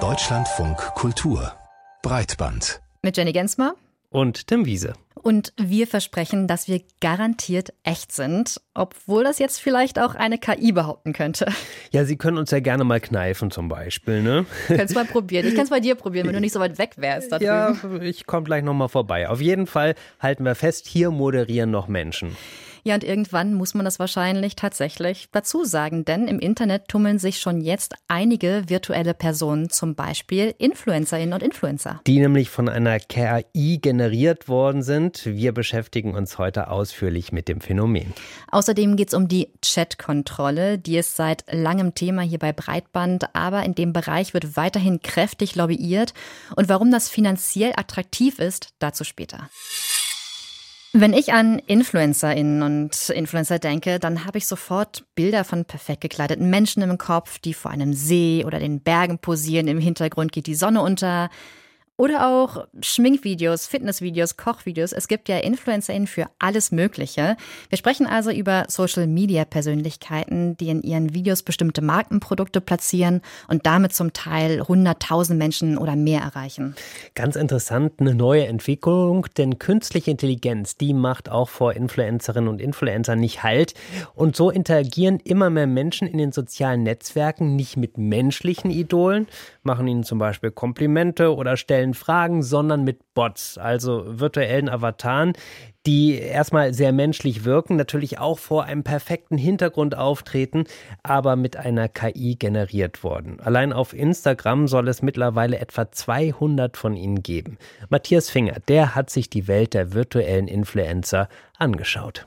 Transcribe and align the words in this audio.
Deutschlandfunk 0.00 0.78
Kultur 0.94 1.52
Breitband 2.02 2.80
mit 3.02 3.18
Jenny 3.18 3.32
Gensmer 3.32 3.74
und 4.08 4.46
Tim 4.46 4.64
Wiese. 4.64 4.94
Und 5.14 5.52
wir 5.58 5.86
versprechen, 5.86 6.48
dass 6.48 6.68
wir 6.68 6.80
garantiert 7.02 7.74
echt 7.82 8.10
sind, 8.12 8.62
obwohl 8.72 9.24
das 9.24 9.38
jetzt 9.38 9.60
vielleicht 9.60 9.98
auch 9.98 10.14
eine 10.14 10.38
KI 10.38 10.72
behaupten 10.72 11.12
könnte. 11.12 11.52
Ja, 11.90 12.06
Sie 12.06 12.16
können 12.16 12.38
uns 12.38 12.50
ja 12.50 12.60
gerne 12.60 12.84
mal 12.84 12.98
kneifen 12.98 13.50
zum 13.50 13.68
Beispiel, 13.68 14.22
ne? 14.22 14.46
Könntest 14.68 14.94
mal 14.94 15.04
probieren. 15.04 15.46
Ich 15.46 15.54
kann 15.54 15.64
es 15.64 15.70
bei 15.70 15.80
dir 15.80 15.94
probieren, 15.94 16.28
wenn 16.28 16.34
du 16.34 16.40
nicht 16.40 16.54
so 16.54 16.60
weit 16.60 16.78
weg 16.78 16.94
wärst. 16.96 17.30
Da 17.30 17.36
ja, 17.36 17.76
ich 18.00 18.24
komme 18.24 18.44
gleich 18.44 18.64
nochmal 18.64 18.88
vorbei. 18.88 19.28
Auf 19.28 19.42
jeden 19.42 19.66
Fall 19.66 19.96
halten 20.18 20.46
wir 20.46 20.54
fest, 20.54 20.86
hier 20.86 21.10
moderieren 21.10 21.70
noch 21.70 21.88
Menschen. 21.88 22.38
Ja, 22.84 22.94
und 22.94 23.04
irgendwann 23.04 23.54
muss 23.54 23.74
man 23.74 23.84
das 23.84 24.00
wahrscheinlich 24.00 24.56
tatsächlich 24.56 25.28
dazu 25.30 25.64
sagen, 25.64 26.04
denn 26.04 26.26
im 26.26 26.40
Internet 26.40 26.88
tummeln 26.88 27.20
sich 27.20 27.38
schon 27.38 27.60
jetzt 27.60 27.94
einige 28.08 28.64
virtuelle 28.66 29.14
Personen, 29.14 29.70
zum 29.70 29.94
Beispiel 29.94 30.52
Influencerinnen 30.58 31.32
und 31.32 31.44
Influencer. 31.44 32.00
Die 32.08 32.18
nämlich 32.18 32.50
von 32.50 32.68
einer 32.68 32.98
KI 32.98 33.78
generiert 33.80 34.48
worden 34.48 34.82
sind. 34.82 35.24
Wir 35.26 35.52
beschäftigen 35.52 36.14
uns 36.14 36.38
heute 36.38 36.70
ausführlich 36.70 37.30
mit 37.30 37.46
dem 37.46 37.60
Phänomen. 37.60 38.12
Außerdem 38.50 38.96
geht 38.96 39.08
es 39.08 39.14
um 39.14 39.28
die 39.28 39.48
Chatkontrolle, 39.64 40.78
die 40.78 40.96
ist 40.96 41.14
seit 41.14 41.44
langem 41.52 41.94
Thema 41.94 42.22
hier 42.22 42.40
bei 42.40 42.52
Breitband, 42.52 43.34
aber 43.34 43.62
in 43.62 43.76
dem 43.76 43.92
Bereich 43.92 44.34
wird 44.34 44.56
weiterhin 44.56 45.00
kräftig 45.00 45.54
lobbyiert. 45.54 46.14
Und 46.56 46.68
warum 46.68 46.90
das 46.90 47.08
finanziell 47.08 47.72
attraktiv 47.76 48.40
ist, 48.40 48.74
dazu 48.80 49.04
später. 49.04 49.48
Wenn 50.94 51.14
ich 51.14 51.32
an 51.32 51.58
InfluencerInnen 51.58 52.62
und 52.62 53.08
Influencer 53.08 53.58
denke, 53.58 53.98
dann 53.98 54.26
habe 54.26 54.36
ich 54.36 54.46
sofort 54.46 55.06
Bilder 55.14 55.42
von 55.42 55.64
perfekt 55.64 56.02
gekleideten 56.02 56.50
Menschen 56.50 56.82
im 56.82 56.98
Kopf, 56.98 57.38
die 57.38 57.54
vor 57.54 57.70
einem 57.70 57.94
See 57.94 58.44
oder 58.46 58.58
den 58.58 58.80
Bergen 58.80 59.18
posieren. 59.18 59.68
Im 59.68 59.78
Hintergrund 59.78 60.32
geht 60.32 60.46
die 60.46 60.54
Sonne 60.54 60.82
unter. 60.82 61.30
Oder 62.02 62.26
auch 62.26 62.66
Schminkvideos, 62.80 63.68
Fitnessvideos, 63.68 64.36
Kochvideos. 64.36 64.90
Es 64.92 65.06
gibt 65.06 65.28
ja 65.28 65.38
InfluencerInnen 65.38 66.08
für 66.08 66.26
alles 66.40 66.72
Mögliche. 66.72 67.36
Wir 67.68 67.78
sprechen 67.78 68.08
also 68.08 68.32
über 68.32 68.64
Social-Media-Persönlichkeiten, 68.66 70.56
die 70.56 70.70
in 70.70 70.82
ihren 70.82 71.14
Videos 71.14 71.44
bestimmte 71.44 71.80
Markenprodukte 71.80 72.60
platzieren 72.60 73.22
und 73.46 73.66
damit 73.66 73.94
zum 73.94 74.12
Teil 74.12 74.62
100.000 74.62 75.34
Menschen 75.34 75.78
oder 75.78 75.94
mehr 75.94 76.22
erreichen. 76.22 76.74
Ganz 77.14 77.36
interessant, 77.36 77.92
eine 78.00 78.16
neue 78.16 78.48
Entwicklung, 78.48 79.28
denn 79.38 79.60
künstliche 79.60 80.10
Intelligenz, 80.10 80.76
die 80.76 80.94
macht 80.94 81.28
auch 81.28 81.50
vor 81.50 81.74
Influencerinnen 81.74 82.48
und 82.48 82.60
Influencern 82.60 83.20
nicht 83.20 83.44
Halt. 83.44 83.74
Und 84.16 84.34
so 84.34 84.50
interagieren 84.50 85.20
immer 85.22 85.50
mehr 85.50 85.68
Menschen 85.68 86.08
in 86.08 86.18
den 86.18 86.32
sozialen 86.32 86.82
Netzwerken 86.82 87.54
nicht 87.54 87.76
mit 87.76 87.96
menschlichen 87.96 88.72
Idolen, 88.72 89.28
machen 89.62 89.86
ihnen 89.86 90.04
zum 90.04 90.18
Beispiel 90.18 90.50
Komplimente 90.50 91.34
oder 91.34 91.56
stellen 91.56 91.94
Fragen, 91.94 92.42
sondern 92.42 92.84
mit 92.84 93.14
Bots, 93.14 93.58
also 93.58 94.04
virtuellen 94.06 94.68
Avataren, 94.68 95.32
die 95.86 96.14
erstmal 96.18 96.74
sehr 96.74 96.92
menschlich 96.92 97.44
wirken, 97.44 97.76
natürlich 97.76 98.18
auch 98.18 98.38
vor 98.38 98.64
einem 98.64 98.84
perfekten 98.84 99.36
Hintergrund 99.36 99.96
auftreten, 99.96 100.64
aber 101.02 101.36
mit 101.36 101.56
einer 101.56 101.88
KI 101.88 102.36
generiert 102.36 103.02
worden. 103.02 103.40
Allein 103.40 103.72
auf 103.72 103.92
Instagram 103.92 104.68
soll 104.68 104.88
es 104.88 105.02
mittlerweile 105.02 105.58
etwa 105.58 105.90
200 105.90 106.76
von 106.76 106.96
ihnen 106.96 107.22
geben. 107.22 107.58
Matthias 107.88 108.30
Finger, 108.30 108.56
der 108.68 108.94
hat 108.94 109.10
sich 109.10 109.28
die 109.28 109.48
Welt 109.48 109.74
der 109.74 109.92
virtuellen 109.92 110.48
Influencer 110.48 111.28
angeschaut. 111.58 112.26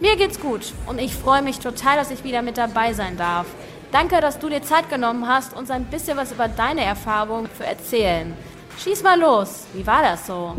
Mir 0.00 0.16
geht's 0.16 0.40
gut 0.40 0.72
und 0.86 1.00
ich 1.00 1.14
freue 1.14 1.42
mich 1.42 1.60
total, 1.60 1.96
dass 1.96 2.10
ich 2.10 2.24
wieder 2.24 2.42
mit 2.42 2.58
dabei 2.58 2.92
sein 2.94 3.16
darf. 3.16 3.46
Danke, 3.94 4.20
dass 4.20 4.40
du 4.40 4.48
dir 4.48 4.60
Zeit 4.60 4.90
genommen 4.90 5.28
hast, 5.28 5.56
uns 5.56 5.70
ein 5.70 5.84
bisschen 5.84 6.16
was 6.16 6.32
über 6.32 6.48
deine 6.48 6.82
Erfahrung 6.82 7.46
zu 7.56 7.64
erzählen. 7.64 8.34
Schieß 8.76 9.04
mal 9.04 9.20
los, 9.20 9.68
wie 9.72 9.86
war 9.86 10.02
das 10.02 10.26
so? 10.26 10.56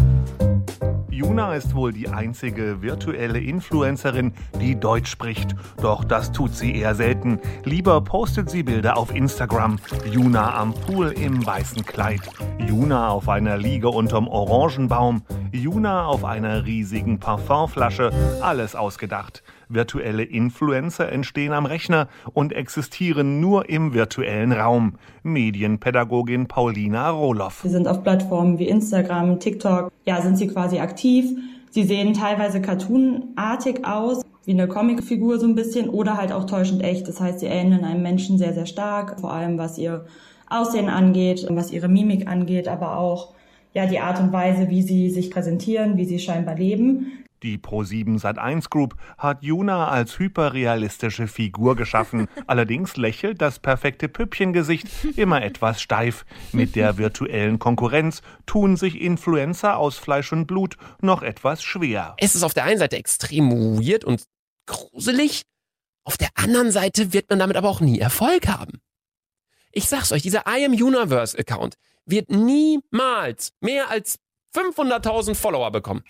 Juna 1.09 1.53
ist 1.53 1.75
wohl 1.75 1.91
die 1.91 2.07
einzige 2.07 2.81
virtuelle 2.81 3.39
Influencerin, 3.39 4.33
die 4.61 4.79
Deutsch 4.79 5.11
spricht. 5.11 5.53
Doch 5.81 6.05
das 6.05 6.31
tut 6.31 6.55
sie 6.55 6.77
eher 6.77 6.95
selten. 6.95 7.41
Lieber 7.65 7.99
postet 7.99 8.49
sie 8.49 8.63
Bilder 8.63 8.95
auf 8.95 9.13
Instagram. 9.13 9.79
Juna 10.09 10.55
am 10.55 10.73
Pool 10.73 11.11
im 11.11 11.45
weißen 11.45 11.83
Kleid. 11.83 12.21
Juna 12.57 13.09
auf 13.09 13.27
einer 13.27 13.57
Liege 13.57 13.89
unterm 13.89 14.29
Orangenbaum. 14.29 15.23
Juna 15.51 16.05
auf 16.05 16.23
einer 16.23 16.63
riesigen 16.65 17.19
Parfumflasche. 17.19 18.11
Alles 18.41 18.77
ausgedacht. 18.77 19.43
Virtuelle 19.69 20.23
Influencer 20.23 21.11
entstehen 21.11 21.53
am 21.53 21.65
Rechner 21.65 22.07
und 22.33 22.53
existieren 22.53 23.39
nur 23.39 23.69
im 23.69 23.93
virtuellen 23.93 24.51
Raum. 24.51 24.93
Medienpädagogin 25.23 26.47
Paulina 26.47 27.09
Rohloff. 27.09 27.61
Sie 27.63 27.69
sind 27.69 27.87
auf 27.87 28.03
Plattformen 28.03 28.59
wie 28.59 28.67
Instagram, 28.67 29.39
TikTok. 29.39 29.91
Ja, 30.05 30.21
sind 30.21 30.37
sie 30.37 30.47
quasi 30.47 30.79
aktiv. 30.79 31.25
Sie 31.71 31.83
sehen 31.83 32.13
teilweise 32.13 32.61
cartoonartig 32.61 33.85
aus, 33.85 34.21
wie 34.45 34.51
eine 34.51 34.67
Comicfigur 34.67 35.39
so 35.39 35.47
ein 35.47 35.55
bisschen 35.55 35.89
oder 35.89 36.17
halt 36.17 36.31
auch 36.31 36.45
täuschend 36.45 36.83
echt. 36.83 37.07
Das 37.07 37.19
heißt, 37.19 37.39
sie 37.39 37.47
ähneln 37.47 37.83
einem 37.83 38.01
Menschen 38.01 38.37
sehr, 38.37 38.53
sehr 38.53 38.65
stark, 38.65 39.19
vor 39.19 39.33
allem 39.33 39.57
was 39.57 39.77
ihr 39.77 40.05
Aussehen 40.47 40.89
angeht, 40.89 41.45
was 41.49 41.71
ihre 41.71 41.87
Mimik 41.87 42.27
angeht, 42.27 42.67
aber 42.67 42.97
auch 42.97 43.33
ja 43.73 43.87
die 43.87 43.99
Art 43.99 44.19
und 44.19 44.31
Weise, 44.31 44.69
wie 44.69 44.83
sie 44.83 45.09
sich 45.09 45.31
präsentieren, 45.31 45.97
wie 45.97 46.05
sie 46.05 46.19
scheinbar 46.19 46.55
leben. 46.55 47.24
Die 47.43 47.57
Pro7 47.57 48.19
Sat1 48.19 48.69
Group 48.69 48.95
hat 49.17 49.43
Juna 49.43 49.87
als 49.89 50.17
hyperrealistische 50.19 51.27
Figur 51.27 51.75
geschaffen. 51.75 52.27
Allerdings 52.47 52.97
lächelt 52.97 53.41
das 53.41 53.59
perfekte 53.59 54.07
Püppchengesicht 54.07 54.87
immer 55.15 55.43
etwas 55.43 55.81
steif. 55.81 56.25
Mit 56.53 56.75
der 56.75 56.97
virtuellen 56.97 57.59
Konkurrenz 57.59 58.21
tun 58.45 58.77
sich 58.77 59.01
Influencer 59.01 59.77
aus 59.77 59.97
Fleisch 59.97 60.31
und 60.31 60.47
Blut 60.47 60.77
noch 61.01 61.21
etwas 61.21 61.61
schwer. 61.61 62.15
Es 62.17 62.35
ist 62.35 62.43
auf 62.43 62.53
der 62.53 62.63
einen 62.63 62.79
Seite 62.79 62.97
extrem 62.97 63.79
weird 63.79 64.05
und 64.05 64.23
gruselig, 64.65 65.43
auf 66.05 66.17
der 66.17 66.29
anderen 66.35 66.71
Seite 66.71 67.13
wird 67.13 67.29
man 67.29 67.39
damit 67.39 67.57
aber 67.57 67.69
auch 67.69 67.81
nie 67.81 67.99
Erfolg 67.99 68.47
haben. 68.47 68.79
Ich 69.71 69.89
sag's 69.89 70.11
euch, 70.11 70.21
dieser 70.21 70.43
I 70.47 70.63
am 70.65 70.73
Universe 70.73 71.37
Account 71.37 71.75
wird 72.05 72.29
niemals 72.29 73.51
mehr 73.59 73.89
als 73.89 74.19
500.000 74.55 75.35
Follower 75.35 75.71
bekommen 75.71 76.03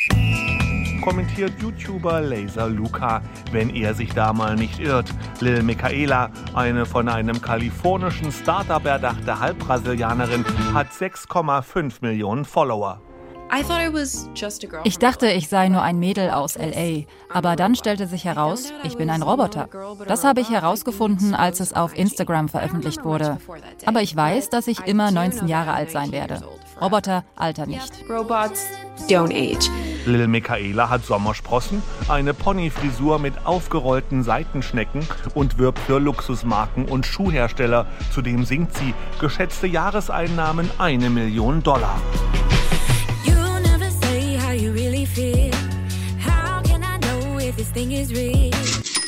kommentiert 1.05 1.53
YouTuber 1.61 2.19
Laser 2.19 2.67
Luca, 2.67 3.21
wenn 3.51 3.69
er 3.69 3.93
sich 3.93 4.11
da 4.13 4.33
mal 4.33 4.55
nicht 4.55 4.79
irrt. 4.79 5.07
Lil 5.39 5.61
Michaela, 5.61 6.31
eine 6.55 6.88
von 6.88 7.07
einem 7.07 7.39
kalifornischen 7.39 8.31
Startup 8.31 8.83
erdachte 8.83 9.39
Halbbrasilianerin, 9.39 10.43
hat 10.73 10.88
6,5 10.88 11.97
Millionen 12.01 12.43
Follower. 12.43 12.99
Ich 14.83 14.97
dachte, 14.97 15.27
ich 15.27 15.47
sei 15.47 15.69
nur 15.69 15.83
ein 15.83 15.99
Mädel 15.99 16.31
aus 16.31 16.57
LA, 16.57 17.03
aber 17.31 17.55
dann 17.55 17.75
stellte 17.75 18.07
sich 18.07 18.25
heraus, 18.25 18.73
ich 18.83 18.97
bin 18.97 19.11
ein 19.11 19.22
Roboter. 19.22 19.69
Das 20.07 20.23
habe 20.23 20.41
ich 20.41 20.49
herausgefunden, 20.49 21.35
als 21.35 21.59
es 21.59 21.73
auf 21.73 21.95
Instagram 21.95 22.49
veröffentlicht 22.49 23.05
wurde. 23.05 23.37
Aber 23.85 24.01
ich 24.01 24.16
weiß, 24.16 24.49
dass 24.49 24.66
ich 24.66 24.87
immer 24.87 25.11
19 25.11 25.47
Jahre 25.47 25.73
alt 25.73 25.91
sein 25.91 26.11
werde. 26.11 26.41
Roboter 26.81 27.23
altern 27.35 27.69
nicht. 27.69 27.93
Robots 28.09 28.66
don't 29.07 29.31
age. 29.31 29.69
Lil 30.05 30.27
Michaela 30.27 30.89
hat 30.89 31.05
Sommersprossen, 31.05 31.81
eine 32.07 32.33
Ponyfrisur 32.33 33.19
mit 33.19 33.33
aufgerollten 33.45 34.23
Seitenschnecken 34.23 35.07
und 35.33 35.57
wirbt 35.57 35.79
für 35.79 35.99
Luxusmarken 35.99 36.85
und 36.85 37.05
Schuhhersteller. 37.05 37.88
Zudem 38.13 38.45
singt 38.45 38.75
sie 38.75 38.93
geschätzte 39.19 39.67
Jahreseinnahmen 39.67 40.69
eine 40.77 41.09
Million 41.09 41.63
Dollar. 41.63 41.99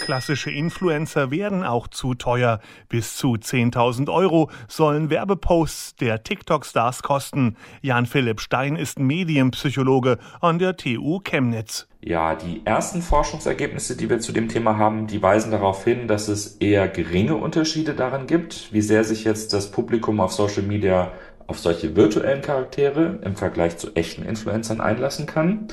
Klassische 0.07 0.51
Influencer 0.51 1.31
werden 1.31 1.66
auch 1.66 1.90
zu 1.90 2.13
teuer. 2.13 2.62
Bis 2.88 3.18
zu 3.18 3.34
10.000 3.34 4.09
Euro 4.09 4.50
sollen 4.69 5.09
Werbeposts 5.09 5.97
der 5.97 6.23
TikTok-Stars 6.23 7.03
kosten. 7.03 7.58
Jan-Philipp 7.82 8.40
Stein 8.40 8.78
ist 8.78 8.99
Medienpsychologe 8.99 10.17
an 10.40 10.59
der 10.59 10.78
TU 10.78 11.20
Chemnitz. 11.20 11.90
Ja, 11.99 12.35
die 12.35 12.61
ersten 12.64 13.02
Forschungsergebnisse, 13.02 13.97
die 13.97 14.09
wir 14.09 14.22
zu 14.22 14.32
dem 14.32 14.47
Thema 14.47 14.78
haben, 14.78 15.08
die 15.08 15.22
weisen 15.22 15.52
darauf 15.52 15.84
hin, 15.84 16.08
dass 16.08 16.29
es 16.29 16.55
eher 16.55 16.87
geringe 16.87 17.35
Unterschiede 17.35 17.93
darin 17.93 18.28
gibt, 18.28 18.72
wie 18.72 18.79
sehr 18.79 19.03
sich 19.03 19.26
jetzt 19.26 19.52
das 19.52 19.72
Publikum 19.72 20.22
auf 20.22 20.32
Social 20.32 20.64
Media 20.64 21.11
auf 21.47 21.59
solche 21.59 21.97
virtuellen 21.97 22.41
Charaktere 22.41 23.20
im 23.26 23.35
Vergleich 23.35 23.78
zu 23.78 23.93
echten 23.93 24.23
Influencern 24.23 24.79
einlassen 24.79 25.26
kann. 25.26 25.67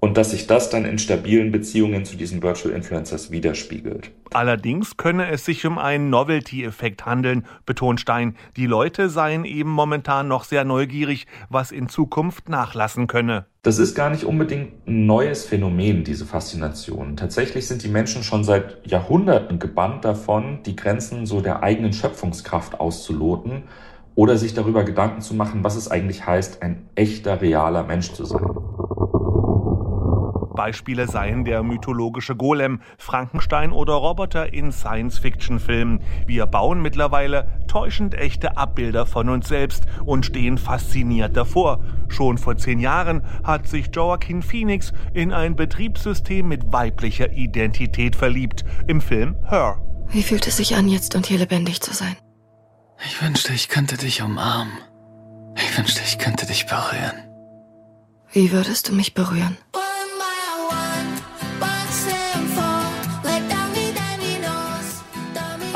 Und 0.00 0.16
dass 0.16 0.30
sich 0.30 0.46
das 0.46 0.70
dann 0.70 0.84
in 0.84 0.98
stabilen 0.98 1.50
Beziehungen 1.50 2.04
zu 2.04 2.16
diesen 2.16 2.42
Virtual 2.42 2.74
Influencers 2.74 3.30
widerspiegelt. 3.30 4.10
Allerdings 4.32 4.96
könne 4.96 5.30
es 5.30 5.44
sich 5.44 5.64
um 5.66 5.78
einen 5.78 6.10
Novelty-Effekt 6.10 7.06
handeln, 7.06 7.46
betont 7.64 8.00
Stein. 8.00 8.36
Die 8.56 8.66
Leute 8.66 9.08
seien 9.08 9.44
eben 9.44 9.70
momentan 9.70 10.28
noch 10.28 10.44
sehr 10.44 10.64
neugierig, 10.64 11.26
was 11.48 11.72
in 11.72 11.88
Zukunft 11.88 12.48
nachlassen 12.48 13.06
könne. 13.06 13.46
Das 13.62 13.78
ist 13.78 13.94
gar 13.94 14.10
nicht 14.10 14.24
unbedingt 14.24 14.86
ein 14.86 15.06
neues 15.06 15.44
Phänomen, 15.44 16.04
diese 16.04 16.26
Faszination. 16.26 17.16
Tatsächlich 17.16 17.66
sind 17.66 17.82
die 17.82 17.88
Menschen 17.88 18.22
schon 18.22 18.44
seit 18.44 18.86
Jahrhunderten 18.86 19.58
gebannt 19.58 20.04
davon, 20.04 20.60
die 20.64 20.76
Grenzen 20.76 21.26
so 21.26 21.40
der 21.40 21.62
eigenen 21.62 21.92
Schöpfungskraft 21.92 22.78
auszuloten 22.78 23.64
oder 24.14 24.36
sich 24.36 24.54
darüber 24.54 24.84
Gedanken 24.84 25.20
zu 25.20 25.34
machen, 25.34 25.64
was 25.64 25.76
es 25.76 25.90
eigentlich 25.90 26.26
heißt, 26.26 26.62
ein 26.62 26.88
echter, 26.94 27.40
realer 27.40 27.82
Mensch 27.84 28.12
zu 28.12 28.24
sein. 28.24 28.44
Beispiele 30.56 31.06
seien 31.06 31.44
der 31.44 31.62
mythologische 31.62 32.34
Golem, 32.34 32.80
Frankenstein 32.98 33.70
oder 33.70 33.92
Roboter 33.94 34.52
in 34.52 34.72
Science-Fiction-Filmen. 34.72 36.00
Wir 36.26 36.46
bauen 36.46 36.82
mittlerweile 36.82 37.46
täuschend 37.68 38.14
echte 38.14 38.56
Abbilder 38.56 39.06
von 39.06 39.28
uns 39.28 39.46
selbst 39.46 39.84
und 40.04 40.26
stehen 40.26 40.58
fasziniert 40.58 41.36
davor. 41.36 41.84
Schon 42.08 42.38
vor 42.38 42.56
zehn 42.56 42.80
Jahren 42.80 43.22
hat 43.44 43.68
sich 43.68 43.90
Joaquin 43.94 44.42
Phoenix 44.42 44.92
in 45.14 45.32
ein 45.32 45.54
Betriebssystem 45.54 46.48
mit 46.48 46.72
weiblicher 46.72 47.32
Identität 47.32 48.16
verliebt, 48.16 48.64
im 48.88 49.00
Film 49.00 49.36
Her. 49.48 49.80
Wie 50.08 50.22
fühlt 50.22 50.46
es 50.46 50.56
sich 50.56 50.74
an, 50.74 50.88
jetzt 50.88 51.14
und 51.14 51.26
hier 51.26 51.38
lebendig 51.38 51.80
zu 51.80 51.92
sein? 51.92 52.16
Ich 53.04 53.22
wünschte, 53.22 53.52
ich 53.52 53.68
könnte 53.68 53.96
dich 53.96 54.22
umarmen. 54.22 54.72
Ich 55.56 55.76
wünschte, 55.76 56.00
ich 56.04 56.18
könnte 56.18 56.46
dich 56.46 56.66
berühren. 56.66 57.22
Wie 58.32 58.52
würdest 58.52 58.88
du 58.88 58.92
mich 58.92 59.14
berühren? 59.14 59.56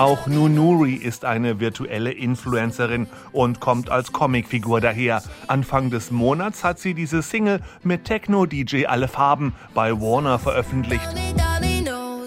Auch 0.00 0.26
Nunuri 0.26 0.94
ist 0.94 1.26
eine 1.26 1.60
virtuelle 1.60 2.10
Influencerin 2.10 3.06
und 3.32 3.60
kommt 3.60 3.90
als 3.90 4.12
Comicfigur 4.12 4.80
daher. 4.80 5.22
Anfang 5.46 5.90
des 5.90 6.10
Monats 6.10 6.64
hat 6.64 6.78
sie 6.78 6.94
diese 6.94 7.20
Single 7.20 7.60
mit 7.82 8.06
Techno-DJ 8.06 8.86
Alle 8.86 9.08
Farben 9.08 9.52
bei 9.74 9.92
Warner 9.92 10.38
veröffentlicht. 10.38 11.06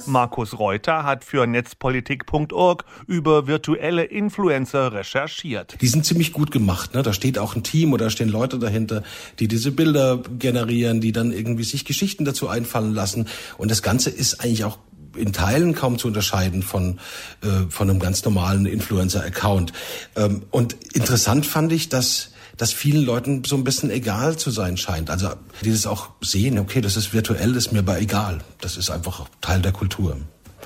Markus 0.06 0.60
Reuter 0.60 1.04
hat 1.04 1.24
für 1.24 1.48
netzpolitik.org 1.48 2.86
über 3.08 3.48
virtuelle 3.48 4.04
Influencer 4.04 4.94
recherchiert. 4.94 5.78
Die 5.82 5.88
sind 5.88 6.06
ziemlich 6.06 6.32
gut 6.32 6.52
gemacht. 6.52 6.94
Ne? 6.94 7.02
Da 7.02 7.12
steht 7.12 7.40
auch 7.40 7.56
ein 7.56 7.64
Team 7.64 7.94
oder 7.94 8.12
stehen 8.12 8.30
Leute 8.30 8.60
dahinter, 8.60 9.02
die 9.40 9.48
diese 9.48 9.72
Bilder 9.72 10.22
generieren, 10.38 11.02
die 11.02 11.12
dann 11.12 11.32
irgendwie 11.32 11.64
sich 11.64 11.86
Geschichten 11.86 12.24
dazu 12.24 12.50
einfallen 12.50 12.94
lassen. 12.94 13.28
Und 13.58 13.72
das 13.72 13.82
Ganze 13.82 14.12
ist 14.12 14.42
eigentlich 14.42 14.64
auch 14.64 14.78
in 15.16 15.34
Teilen 15.34 15.76
kaum 15.76 15.98
zu 15.98 16.08
unterscheiden 16.08 16.64
von, 16.64 17.00
äh, 17.42 17.70
von 17.70 17.90
einem 17.90 18.00
ganz 18.00 18.24
normalen 18.26 18.66
Influencer-Account. 18.66 19.74
Ähm, 20.16 20.44
und 20.52 20.74
interessant 20.94 21.46
fand 21.46 21.72
ich, 21.72 21.90
dass 21.90 22.30
dass 22.58 22.72
vielen 22.72 23.04
Leuten 23.04 23.44
so 23.44 23.56
ein 23.56 23.64
bisschen 23.64 23.90
egal 23.90 24.38
zu 24.38 24.52
sein 24.52 24.78
scheint. 24.78 25.10
Also 25.10 25.30
die 25.64 25.72
das 25.72 25.88
auch 25.88 26.10
sehen, 26.22 26.60
okay, 26.60 26.82
das 26.82 26.98
ist 26.98 27.12
virtuell, 27.12 27.56
ist 27.56 27.72
mir 27.72 27.80
aber 27.80 28.00
egal. 28.00 28.42
Das 28.62 28.78
ist 28.78 28.92
einfach 28.92 29.26
Teil 29.42 29.62
der 29.62 29.72
Kultur. 29.72 30.18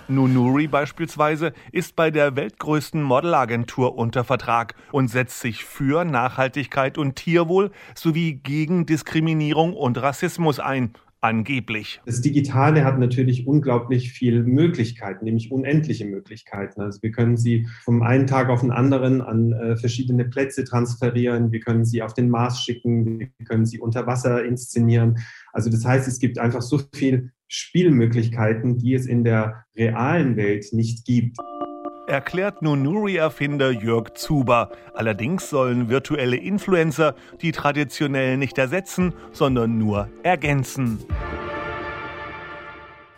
Nunuri 0.09 0.67
beispielsweise 0.67 1.53
ist 1.71 1.95
bei 1.95 2.11
der 2.11 2.35
weltgrößten 2.35 3.01
Modelagentur 3.01 3.97
unter 3.97 4.23
Vertrag 4.23 4.75
und 4.91 5.09
setzt 5.09 5.41
sich 5.41 5.65
für 5.65 6.05
Nachhaltigkeit 6.05 6.97
und 6.97 7.15
Tierwohl 7.15 7.71
sowie 7.93 8.33
gegen 8.33 8.85
Diskriminierung 8.85 9.73
und 9.73 9.97
Rassismus 9.97 10.59
ein. 10.59 10.93
Angeblich. 11.19 11.99
Das 12.05 12.21
Digitale 12.21 12.85
hat 12.85 12.99
natürlich 12.99 13.47
unglaublich 13.47 14.11
viele 14.11 14.43
Möglichkeiten, 14.43 15.25
nämlich 15.25 15.51
unendliche 15.51 16.05
Möglichkeiten. 16.05 16.79
Also 16.79 17.01
wir 17.01 17.11
können 17.11 17.37
sie 17.37 17.67
vom 17.83 18.03
einen 18.03 18.27
Tag 18.27 18.49
auf 18.49 18.61
den 18.61 18.71
anderen 18.71 19.21
an 19.21 19.51
äh, 19.51 19.75
verschiedene 19.77 20.25
Plätze 20.25 20.63
transferieren, 20.63 21.51
wir 21.51 21.59
können 21.59 21.85
sie 21.85 22.03
auf 22.03 22.13
den 22.13 22.29
Mars 22.29 22.61
schicken, 22.61 23.19
wir 23.19 23.45
können 23.45 23.65
sie 23.65 23.79
unter 23.79 24.05
Wasser 24.05 24.45
inszenieren. 24.45 25.17
Also 25.53 25.71
das 25.71 25.85
heißt, 25.85 26.07
es 26.07 26.19
gibt 26.19 26.37
einfach 26.37 26.61
so 26.61 26.79
viele 26.93 27.31
Spielmöglichkeiten, 27.47 28.77
die 28.77 28.93
es 28.93 29.07
in 29.07 29.23
der 29.23 29.65
realen 29.75 30.35
Welt 30.35 30.67
nicht 30.71 31.05
gibt 31.05 31.37
erklärt 32.07 32.61
Nunuri-Erfinder 32.61 33.71
Jörg 33.71 34.13
Zuber. 34.15 34.71
Allerdings 34.93 35.49
sollen 35.49 35.89
virtuelle 35.89 36.37
Influencer 36.37 37.15
die 37.41 37.51
traditionell 37.51 38.37
nicht 38.37 38.57
ersetzen, 38.57 39.13
sondern 39.31 39.77
nur 39.77 40.09
ergänzen. 40.23 40.99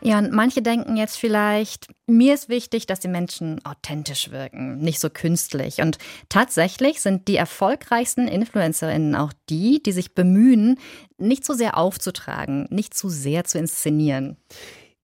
Ja, 0.01 0.17
und 0.17 0.31
manche 0.31 0.61
denken 0.61 0.95
jetzt 0.95 1.17
vielleicht, 1.17 1.87
mir 2.07 2.33
ist 2.33 2.47
wichtig, 2.47 2.87
dass 2.87 3.01
die 3.01 3.09
Menschen 3.09 3.63
authentisch 3.65 4.31
wirken, 4.31 4.77
nicht 4.77 4.99
so 4.99 5.09
künstlich. 5.09 5.81
Und 5.81 5.97
tatsächlich 6.29 7.01
sind 7.01 7.27
die 7.27 7.35
erfolgreichsten 7.35 8.29
Influencerinnen 8.29 9.15
auch 9.15 9.33
die, 9.49 9.83
die 9.83 9.91
sich 9.91 10.15
bemühen, 10.15 10.79
nicht 11.17 11.43
so 11.43 11.53
sehr 11.53 11.77
aufzutragen, 11.77 12.65
nicht 12.69 12.93
zu 12.93 13.09
sehr 13.09 13.43
zu 13.43 13.57
inszenieren. 13.57 14.37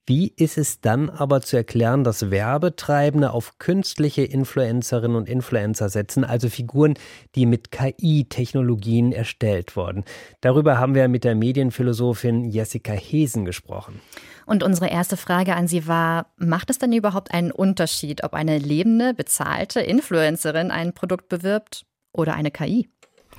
Wie 0.08 0.32
ist 0.38 0.60
es 0.60 0.82
dann 0.82 1.10
aber 1.10 1.42
zu 1.42 1.58
erklären, 1.58 2.04
dass 2.04 2.30
Werbetreibende 2.30 3.32
auf 3.32 3.58
künstliche 3.58 4.22
Influencerinnen 4.22 5.18
und 5.18 5.28
Influencer 5.28 5.90
setzen, 5.90 6.24
also 6.24 6.48
Figuren, 6.48 6.94
die 7.34 7.48
mit 7.48 7.72
KI-Technologien 7.72 9.12
erstellt 9.12 9.76
wurden? 9.76 10.04
Darüber 10.42 10.78
haben 10.78 10.94
wir 10.94 11.08
mit 11.08 11.24
der 11.24 11.34
Medienphilosophin 11.34 12.46
Jessica 12.46 12.94
Hesen 12.94 13.46
gesprochen. 13.46 14.00
Und 14.46 14.62
unsere 14.62 14.90
erste 14.90 15.18
Frage 15.18 15.56
an 15.56 15.68
Sie 15.68 15.88
war, 15.88 16.28
macht 16.38 16.70
es 16.70 16.78
denn 16.78 16.94
überhaupt 16.94 17.34
einen 17.34 17.52
Unterschied, 17.52 18.24
ob 18.24 18.36
eine 18.36 18.60
lebende, 18.60 19.16
bezahlte 19.16 19.80
Influencerin 19.80 20.70
ein 20.70 20.94
Produkt 20.94 21.30
bewirbt 21.30 21.88
oder 22.12 22.36
eine 22.36 22.52
KI? 22.52 22.90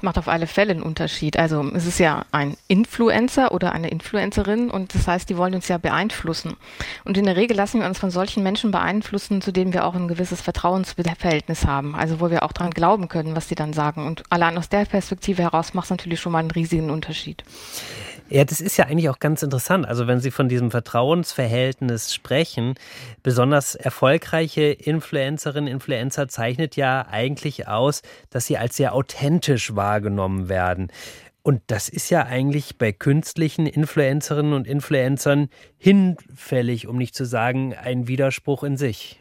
Macht 0.02 0.18
auf 0.18 0.28
alle 0.28 0.46
Fälle 0.46 0.72
einen 0.72 0.82
Unterschied. 0.82 1.38
Also 1.38 1.62
es 1.74 1.86
ist 1.86 1.98
ja 1.98 2.24
ein 2.32 2.56
Influencer 2.68 3.52
oder 3.52 3.72
eine 3.72 3.88
Influencerin 3.88 4.70
und 4.70 4.94
das 4.94 5.06
heißt, 5.06 5.28
die 5.28 5.36
wollen 5.36 5.54
uns 5.54 5.68
ja 5.68 5.78
beeinflussen. 5.78 6.56
Und 7.04 7.16
in 7.16 7.24
der 7.24 7.36
Regel 7.36 7.56
lassen 7.56 7.80
wir 7.80 7.86
uns 7.86 7.98
von 7.98 8.10
solchen 8.10 8.42
Menschen 8.42 8.70
beeinflussen, 8.70 9.40
zu 9.40 9.52
denen 9.52 9.72
wir 9.72 9.86
auch 9.86 9.94
ein 9.94 10.08
gewisses 10.08 10.40
Vertrauensverhältnis 10.40 11.66
haben. 11.66 11.94
Also 11.94 12.20
wo 12.20 12.30
wir 12.30 12.42
auch 12.42 12.52
daran 12.52 12.72
glauben 12.72 13.08
können, 13.08 13.36
was 13.36 13.48
sie 13.48 13.54
dann 13.54 13.72
sagen. 13.72 14.06
Und 14.06 14.22
allein 14.30 14.58
aus 14.58 14.68
der 14.68 14.84
Perspektive 14.84 15.42
heraus 15.42 15.74
macht 15.74 15.86
es 15.86 15.90
natürlich 15.90 16.20
schon 16.20 16.32
mal 16.32 16.40
einen 16.40 16.50
riesigen 16.50 16.90
Unterschied. 16.90 17.44
Ja, 18.28 18.44
das 18.44 18.60
ist 18.60 18.76
ja 18.76 18.86
eigentlich 18.86 19.08
auch 19.08 19.20
ganz 19.20 19.42
interessant. 19.42 19.86
Also 19.86 20.08
wenn 20.08 20.18
Sie 20.18 20.32
von 20.32 20.48
diesem 20.48 20.72
Vertrauensverhältnis 20.72 22.12
sprechen, 22.12 22.74
besonders 23.22 23.76
erfolgreiche 23.76 24.64
Influencerinnen, 24.64 25.72
Influencer 25.72 26.26
zeichnet 26.26 26.74
ja 26.74 27.06
eigentlich 27.08 27.68
aus, 27.68 28.02
dass 28.30 28.46
sie 28.46 28.58
als 28.58 28.76
sehr 28.76 28.94
authentisch 28.94 29.76
wahrgenommen 29.76 30.48
werden. 30.48 30.90
Und 31.42 31.62
das 31.68 31.88
ist 31.88 32.10
ja 32.10 32.24
eigentlich 32.24 32.78
bei 32.78 32.90
künstlichen 32.90 33.66
Influencerinnen 33.66 34.52
und 34.52 34.66
Influencern 34.66 35.48
hinfällig, 35.78 36.88
um 36.88 36.96
nicht 36.96 37.14
zu 37.14 37.24
sagen, 37.24 37.74
ein 37.74 38.08
Widerspruch 38.08 38.64
in 38.64 38.76
sich. 38.76 39.20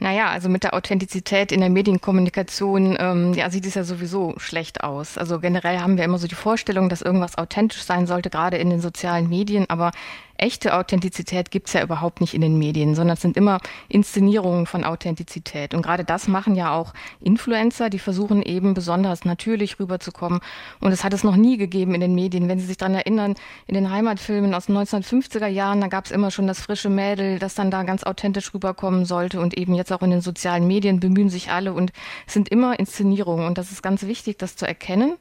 Naja, 0.00 0.30
also 0.30 0.48
mit 0.48 0.62
der 0.62 0.74
Authentizität 0.74 1.50
in 1.50 1.60
der 1.60 1.70
Medienkommunikation, 1.70 2.96
ähm, 3.00 3.34
ja, 3.34 3.50
sieht 3.50 3.66
es 3.66 3.74
ja 3.74 3.82
sowieso 3.82 4.34
schlecht 4.38 4.84
aus. 4.84 5.18
Also 5.18 5.40
generell 5.40 5.80
haben 5.80 5.96
wir 5.96 6.04
immer 6.04 6.18
so 6.18 6.28
die 6.28 6.36
Vorstellung, 6.36 6.88
dass 6.88 7.02
irgendwas 7.02 7.36
authentisch 7.36 7.82
sein 7.82 8.06
sollte, 8.06 8.30
gerade 8.30 8.58
in 8.58 8.70
den 8.70 8.80
sozialen 8.80 9.28
Medien, 9.28 9.66
aber 9.68 9.90
echte 10.38 10.74
Authentizität 10.74 11.50
gibt's 11.50 11.72
ja 11.72 11.82
überhaupt 11.82 12.20
nicht 12.20 12.32
in 12.32 12.40
den 12.40 12.56
Medien, 12.56 12.94
sondern 12.94 13.14
es 13.14 13.22
sind 13.22 13.36
immer 13.36 13.58
Inszenierungen 13.88 14.66
von 14.66 14.84
Authentizität. 14.84 15.74
Und 15.74 15.82
gerade 15.82 16.04
das 16.04 16.28
machen 16.28 16.54
ja 16.54 16.72
auch 16.72 16.94
Influencer, 17.20 17.90
die 17.90 17.98
versuchen 17.98 18.42
eben 18.42 18.72
besonders 18.72 19.24
natürlich 19.24 19.80
rüberzukommen. 19.80 20.40
Und 20.80 20.92
es 20.92 21.04
hat 21.04 21.12
es 21.12 21.24
noch 21.24 21.36
nie 21.36 21.56
gegeben 21.56 21.94
in 21.94 22.00
den 22.00 22.14
Medien. 22.14 22.48
Wenn 22.48 22.60
Sie 22.60 22.66
sich 22.66 22.76
daran 22.76 22.94
erinnern, 22.94 23.34
in 23.66 23.74
den 23.74 23.90
Heimatfilmen 23.90 24.54
aus 24.54 24.66
den 24.66 24.76
1950er 24.76 25.48
Jahren, 25.48 25.80
da 25.80 25.88
gab's 25.88 26.10
immer 26.10 26.30
schon 26.30 26.46
das 26.46 26.60
frische 26.60 26.88
Mädel, 26.88 27.38
das 27.38 27.54
dann 27.54 27.70
da 27.70 27.82
ganz 27.82 28.04
authentisch 28.04 28.54
rüberkommen 28.54 29.04
sollte. 29.04 29.40
Und 29.40 29.58
eben 29.58 29.74
jetzt 29.74 29.92
auch 29.92 30.02
in 30.02 30.10
den 30.10 30.20
sozialen 30.20 30.66
Medien 30.66 31.00
bemühen 31.00 31.30
sich 31.30 31.50
alle 31.50 31.72
und 31.72 31.92
es 32.26 32.34
sind 32.34 32.48
immer 32.48 32.78
Inszenierungen. 32.78 33.46
Und 33.46 33.58
das 33.58 33.72
ist 33.72 33.82
ganz 33.82 34.04
wichtig, 34.06 34.38
das 34.38 34.54
zu 34.56 34.66
erkennen. 34.66 35.16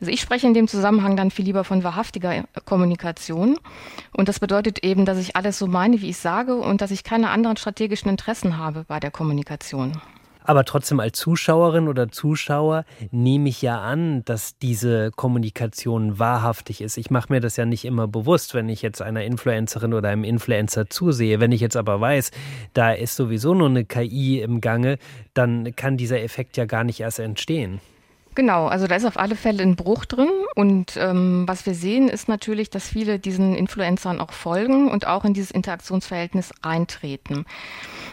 Also 0.00 0.12
ich 0.12 0.20
spreche 0.20 0.46
in 0.46 0.54
dem 0.54 0.68
Zusammenhang 0.68 1.16
dann 1.16 1.30
viel 1.30 1.46
lieber 1.46 1.64
von 1.64 1.82
wahrhaftiger 1.82 2.44
Kommunikation. 2.64 3.58
Und 4.12 4.28
das 4.28 4.38
bedeutet 4.38 4.57
eben, 4.66 5.04
dass 5.04 5.18
ich 5.18 5.36
alles 5.36 5.58
so 5.58 5.66
meine, 5.66 6.00
wie 6.00 6.10
ich 6.10 6.18
sage 6.18 6.56
und 6.56 6.80
dass 6.80 6.90
ich 6.90 7.04
keine 7.04 7.30
anderen 7.30 7.56
strategischen 7.56 8.10
Interessen 8.10 8.58
habe 8.58 8.84
bei 8.88 9.00
der 9.00 9.10
Kommunikation. 9.10 9.92
Aber 10.48 10.64
trotzdem 10.64 10.98
als 10.98 11.18
Zuschauerin 11.18 11.88
oder 11.88 12.08
Zuschauer 12.08 12.86
nehme 13.10 13.50
ich 13.50 13.60
ja 13.60 13.82
an, 13.82 14.24
dass 14.24 14.56
diese 14.56 15.10
Kommunikation 15.14 16.18
wahrhaftig 16.18 16.80
ist. 16.80 16.96
Ich 16.96 17.10
mache 17.10 17.30
mir 17.30 17.40
das 17.40 17.58
ja 17.58 17.66
nicht 17.66 17.84
immer 17.84 18.08
bewusst, 18.08 18.54
wenn 18.54 18.70
ich 18.70 18.80
jetzt 18.80 19.02
einer 19.02 19.24
Influencerin 19.24 19.92
oder 19.92 20.08
einem 20.08 20.24
Influencer 20.24 20.88
zusehe. 20.88 21.38
Wenn 21.38 21.52
ich 21.52 21.60
jetzt 21.60 21.76
aber 21.76 22.00
weiß, 22.00 22.30
da 22.72 22.92
ist 22.92 23.14
sowieso 23.14 23.52
nur 23.52 23.68
eine 23.68 23.84
KI 23.84 24.40
im 24.40 24.62
Gange, 24.62 24.96
dann 25.34 25.76
kann 25.76 25.98
dieser 25.98 26.22
Effekt 26.22 26.56
ja 26.56 26.64
gar 26.64 26.82
nicht 26.82 27.00
erst 27.00 27.18
entstehen. 27.18 27.82
Genau, 28.38 28.68
also 28.68 28.86
da 28.86 28.94
ist 28.94 29.04
auf 29.04 29.18
alle 29.18 29.34
Fälle 29.34 29.64
ein 29.64 29.74
Bruch 29.74 30.04
drin 30.04 30.28
Und 30.54 30.96
ähm, 30.96 31.42
was 31.48 31.66
wir 31.66 31.74
sehen, 31.74 32.08
ist 32.08 32.28
natürlich, 32.28 32.70
dass 32.70 32.88
viele 32.88 33.18
diesen 33.18 33.56
Influencern 33.56 34.20
auch 34.20 34.30
folgen 34.30 34.92
und 34.92 35.08
auch 35.08 35.24
in 35.24 35.34
dieses 35.34 35.50
Interaktionsverhältnis 35.50 36.52
eintreten. 36.62 37.46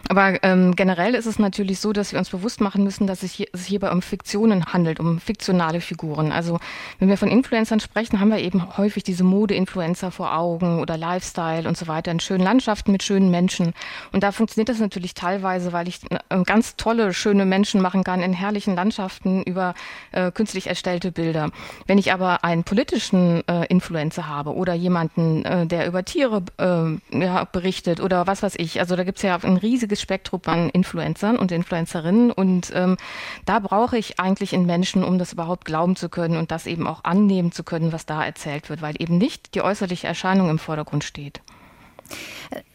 Aber 0.10 0.44
ähm, 0.44 0.76
generell 0.76 1.14
ist 1.14 1.28
es 1.28 1.38
natürlich 1.38 1.80
so, 1.80 1.94
dass 1.94 2.12
wir 2.12 2.18
uns 2.18 2.32
bewusst 2.32 2.60
machen 2.60 2.84
müssen, 2.84 3.06
dass 3.06 3.22
es, 3.22 3.34
hier, 3.34 3.48
es 3.54 3.66
hierbei 3.66 3.92
um 3.92 4.02
Fiktionen 4.02 4.66
handelt, 4.74 5.00
um 5.00 5.20
fiktionale 5.20 5.80
Figuren. 5.80 6.32
Also 6.32 6.60
wenn 6.98 7.10
wir 7.10 7.18
von 7.18 7.30
Influencern 7.30 7.80
sprechen, 7.80 8.20
haben 8.20 8.30
wir 8.30 8.40
eben 8.40 8.78
häufig 8.78 9.04
diese 9.04 9.24
Mode-Influencer 9.24 10.10
vor 10.10 10.36
Augen 10.36 10.80
oder 10.80 10.98
Lifestyle 10.98 11.68
und 11.68 11.78
so 11.78 11.88
weiter 11.88 12.12
in 12.12 12.20
schönen 12.20 12.44
Landschaften 12.44 12.92
mit 12.92 13.04
schönen 13.04 13.30
Menschen. 13.30 13.74
Und 14.12 14.24
da 14.24 14.32
funktioniert 14.32 14.70
das 14.70 14.80
natürlich 14.80 15.14
teilweise, 15.14 15.72
weil 15.72 15.88
ich 15.88 16.00
äh, 16.10 16.44
ganz 16.46 16.78
tolle, 16.78 17.14
schöne 17.14 17.46
Menschen 17.46 17.80
machen 17.80 18.04
kann 18.04 18.24
in 18.24 18.34
herrlichen 18.34 18.76
Landschaften 18.76 19.44
über 19.44 19.76
äh, 20.16 20.32
künstlich 20.32 20.68
erstellte 20.68 21.12
Bilder. 21.12 21.52
Wenn 21.86 21.98
ich 21.98 22.12
aber 22.12 22.44
einen 22.44 22.64
politischen 22.64 23.48
äh, 23.48 23.66
Influencer 23.66 24.28
habe 24.28 24.56
oder 24.56 24.74
jemanden, 24.74 25.46
äh, 25.46 25.68
der 25.68 25.88
über 25.88 26.04
Tiere 26.06 26.44
äh, 26.58 27.20
ja, 27.20 27.44
berichtet 27.46 28.00
oder 28.00 28.28
was 28.28 28.44
weiß 28.44 28.56
ich, 28.58 28.80
also 28.80 28.96
da 28.96 29.04
gibt 29.04 29.18
es 29.18 29.24
ja 29.24 29.38
ein 29.42 29.58
riesiges 29.58 30.02
Spektrum 30.02 30.42
an 30.46 30.70
Influencern 30.70 31.38
und 31.38 31.52
Influencerinnen 31.52 32.32
und 32.32 32.72
ähm, 32.74 32.98
da 33.46 33.60
brauche 33.60 33.98
ich 33.98 34.20
eigentlich 34.20 34.54
in 34.54 34.66
Menschen, 34.66 35.04
um 35.04 35.18
das 35.18 35.34
überhaupt 35.34 35.66
glauben 35.66 35.96
zu 35.96 36.10
können 36.10 36.38
und 36.38 36.52
das 36.52 36.66
eben 36.66 36.88
auch 36.88 37.04
annehmen 37.04 37.52
zu 37.52 37.64
können, 37.64 37.92
was 37.92 38.06
da 38.06 38.24
erzählt 38.24 38.70
wird, 38.70 38.82
weil 38.82 38.96
eben 39.00 39.18
nicht 39.18 39.56
die 39.56 39.62
äußerliche 39.62 40.08
Erscheinung 40.08 40.50
im 40.50 40.60
Vordergrund 40.60 41.04
steht. 41.04 41.42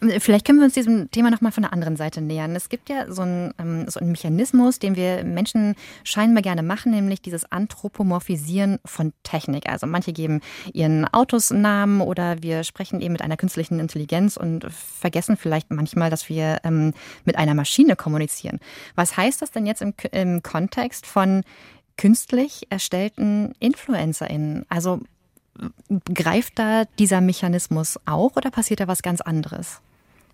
Äh, 0.00 0.20
vielleicht 0.20 0.46
können 0.46 0.58
wir 0.58 0.64
uns 0.64 0.74
diesem 0.74 1.10
Thema 1.10 1.30
nochmal 1.30 1.52
von 1.52 1.62
der 1.62 1.72
anderen 1.72 1.96
Seite 1.96 2.20
nähern. 2.20 2.54
Es 2.56 2.68
gibt 2.68 2.88
ja 2.88 3.10
so 3.10 3.22
einen, 3.22 3.54
ähm, 3.58 3.88
so 3.88 4.00
einen 4.00 4.10
Mechanismus, 4.10 4.78
den 4.78 4.96
wir 4.96 5.24
Menschen 5.24 5.74
scheinbar 6.04 6.42
gerne 6.42 6.62
machen, 6.62 6.92
nämlich 6.92 7.22
dieses 7.22 7.50
Anthropomorphisieren 7.50 8.78
von 8.84 9.12
Technik. 9.22 9.68
Also 9.68 9.86
manche 9.86 10.12
geben 10.12 10.40
ihren 10.72 11.06
Autos 11.06 11.50
Namen 11.50 12.00
oder 12.00 12.42
wir 12.42 12.64
sprechen 12.64 13.00
eben 13.00 13.12
mit 13.12 13.22
einer 13.22 13.36
künstlichen 13.36 13.80
Intelligenz 13.80 14.36
und 14.36 14.66
vergessen 14.70 15.36
vielleicht 15.36 15.70
manchmal, 15.70 16.10
dass 16.10 16.28
wir 16.28 16.58
ähm, 16.64 16.92
mit 17.24 17.36
einer 17.36 17.54
Maschine 17.54 17.96
kommunizieren. 17.96 18.60
Was 18.94 19.16
heißt 19.16 19.42
das 19.42 19.50
denn 19.50 19.66
jetzt 19.66 19.82
im, 19.82 19.94
im 20.12 20.42
Kontext 20.42 21.06
von 21.06 21.42
künstlich 21.96 22.66
erstellten 22.70 23.52
InfluencerInnen? 23.58 24.64
Also 24.68 25.00
Greift 26.14 26.58
da 26.58 26.84
dieser 26.98 27.20
Mechanismus 27.20 27.98
auch 28.06 28.36
oder 28.36 28.50
passiert 28.50 28.80
da 28.80 28.88
was 28.88 29.02
ganz 29.02 29.20
anderes? 29.20 29.80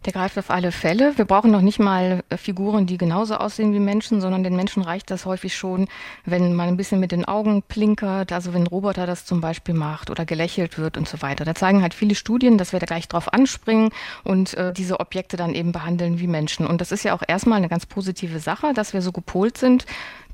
Der 0.04 0.12
greift 0.12 0.38
auf 0.38 0.50
alle 0.50 0.70
Fälle. 0.70 1.18
Wir 1.18 1.24
brauchen 1.24 1.50
noch 1.50 1.62
nicht 1.62 1.80
mal 1.80 2.22
Figuren, 2.36 2.86
die 2.86 2.96
genauso 2.96 3.36
aussehen 3.36 3.72
wie 3.72 3.80
Menschen, 3.80 4.20
sondern 4.20 4.44
den 4.44 4.54
Menschen 4.54 4.84
reicht 4.84 5.10
das 5.10 5.26
häufig 5.26 5.56
schon, 5.56 5.88
wenn 6.24 6.54
man 6.54 6.68
ein 6.68 6.76
bisschen 6.76 7.00
mit 7.00 7.10
den 7.10 7.24
Augen 7.24 7.62
plinkert, 7.62 8.30
also 8.30 8.54
wenn 8.54 8.62
ein 8.62 8.66
Roboter 8.68 9.06
das 9.06 9.24
zum 9.24 9.40
Beispiel 9.40 9.74
macht 9.74 10.08
oder 10.08 10.24
gelächelt 10.24 10.78
wird 10.78 10.96
und 10.96 11.08
so 11.08 11.22
weiter. 11.22 11.44
Da 11.44 11.56
zeigen 11.56 11.82
halt 11.82 11.92
viele 11.92 12.14
Studien, 12.14 12.56
dass 12.56 12.72
wir 12.72 12.78
da 12.78 12.86
gleich 12.86 13.08
drauf 13.08 13.32
anspringen 13.32 13.90
und 14.22 14.54
äh, 14.54 14.72
diese 14.72 15.00
Objekte 15.00 15.36
dann 15.36 15.54
eben 15.54 15.72
behandeln 15.72 16.20
wie 16.20 16.28
Menschen. 16.28 16.68
Und 16.68 16.80
das 16.80 16.92
ist 16.92 17.02
ja 17.02 17.12
auch 17.12 17.22
erstmal 17.26 17.58
eine 17.58 17.68
ganz 17.68 17.84
positive 17.86 18.38
Sache, 18.38 18.74
dass 18.74 18.92
wir 18.92 19.02
so 19.02 19.10
gepolt 19.10 19.58
sind, 19.58 19.86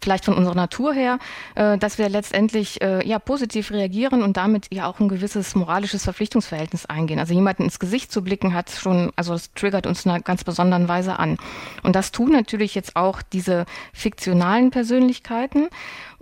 vielleicht 0.03 0.25
von 0.25 0.35
unserer 0.35 0.55
Natur 0.55 0.93
her, 0.93 1.19
äh, 1.55 1.79
dass 1.79 1.99
wir 1.99 2.09
letztendlich 2.09 2.83
äh, 2.83 3.07
ja 3.07 3.19
positiv 3.19 3.71
reagieren 3.71 4.23
und 4.23 4.37
damit 4.37 4.67
ja 4.73 4.87
auch 4.87 5.01
ein 5.01 5.09
gewisses 5.09 5.55
moralisches 5.55 6.05
Verpflichtungsverhältnis 6.05 6.87
eingehen. 6.87 7.19
Also 7.19 7.35
jemanden 7.35 7.65
ins 7.65 7.79
Gesicht 7.79 8.13
zu 8.13 8.23
blicken 8.23 8.55
hat 8.55 8.71
schon, 8.71 9.13
also 9.17 9.35
es 9.35 9.53
triggert 9.55 9.87
uns 9.87 10.05
in 10.05 10.11
einer 10.11 10.21
ganz 10.21 10.45
besonderen 10.45 10.89
Weise 10.89 11.19
an. 11.19 11.39
Und 11.83 11.97
das 11.97 12.13
tun 12.13 12.33
natürlich 12.33 12.75
jetzt 12.75 12.97
auch 12.97 13.23
diese 13.23 13.67
fiktionalen 13.93 14.71
Persönlichkeiten 14.71 15.69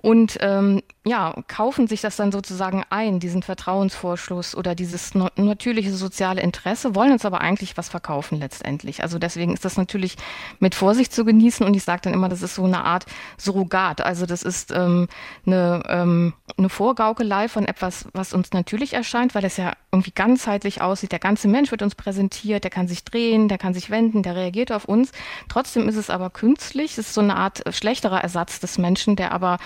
und 0.02 0.38
ähm, 0.40 0.82
ja, 1.04 1.34
kaufen 1.48 1.86
sich 1.86 2.00
das 2.00 2.16
dann 2.16 2.32
sozusagen 2.32 2.84
ein, 2.90 3.20
diesen 3.20 3.42
Vertrauensvorschluss 3.42 4.54
oder 4.54 4.74
dieses 4.74 5.14
natürliche 5.14 5.92
soziale 5.92 6.42
Interesse, 6.42 6.94
wollen 6.94 7.12
uns 7.12 7.24
aber 7.24 7.40
eigentlich 7.40 7.76
was 7.76 7.88
verkaufen 7.88 8.38
letztendlich. 8.38 9.02
Also 9.02 9.18
deswegen 9.18 9.54
ist 9.54 9.64
das 9.64 9.76
natürlich 9.76 10.16
mit 10.58 10.74
Vorsicht 10.74 11.12
zu 11.12 11.24
genießen 11.24 11.64
und 11.64 11.74
ich 11.74 11.84
sage 11.84 12.02
dann 12.02 12.12
immer, 12.12 12.28
das 12.28 12.42
ist 12.42 12.54
so 12.54 12.64
eine 12.64 12.84
Art 12.84 13.06
Surrogat. 13.38 14.02
Also 14.02 14.26
das 14.26 14.42
ist 14.42 14.72
ähm, 14.72 15.08
eine, 15.46 15.82
ähm, 15.88 16.34
eine 16.56 16.68
Vorgaukelei 16.68 17.48
von 17.48 17.66
etwas, 17.66 18.06
was 18.12 18.32
uns 18.32 18.52
natürlich 18.52 18.92
erscheint, 18.92 19.34
weil 19.34 19.44
es 19.44 19.56
ja 19.56 19.72
irgendwie 19.92 20.12
ganzheitlich 20.12 20.82
aussieht. 20.82 21.12
Der 21.12 21.18
ganze 21.18 21.48
Mensch 21.48 21.70
wird 21.70 21.82
uns 21.82 21.94
präsentiert, 21.94 22.64
der 22.64 22.70
kann 22.70 22.88
sich 22.88 23.04
drehen, 23.04 23.48
der 23.48 23.58
kann 23.58 23.74
sich 23.74 23.90
wenden, 23.90 24.22
der 24.22 24.36
reagiert 24.36 24.70
auf 24.70 24.84
uns. 24.84 25.12
Trotzdem 25.48 25.88
ist 25.88 25.96
es 25.96 26.10
aber 26.10 26.30
künstlich, 26.30 26.92
es 26.92 26.98
ist 26.98 27.14
so 27.14 27.20
eine 27.20 27.36
Art 27.36 27.62
schlechterer 27.74 28.22
Ersatz 28.22 28.60
des 28.60 28.78
Menschen, 28.78 29.16
der 29.16 29.32
aber 29.32 29.58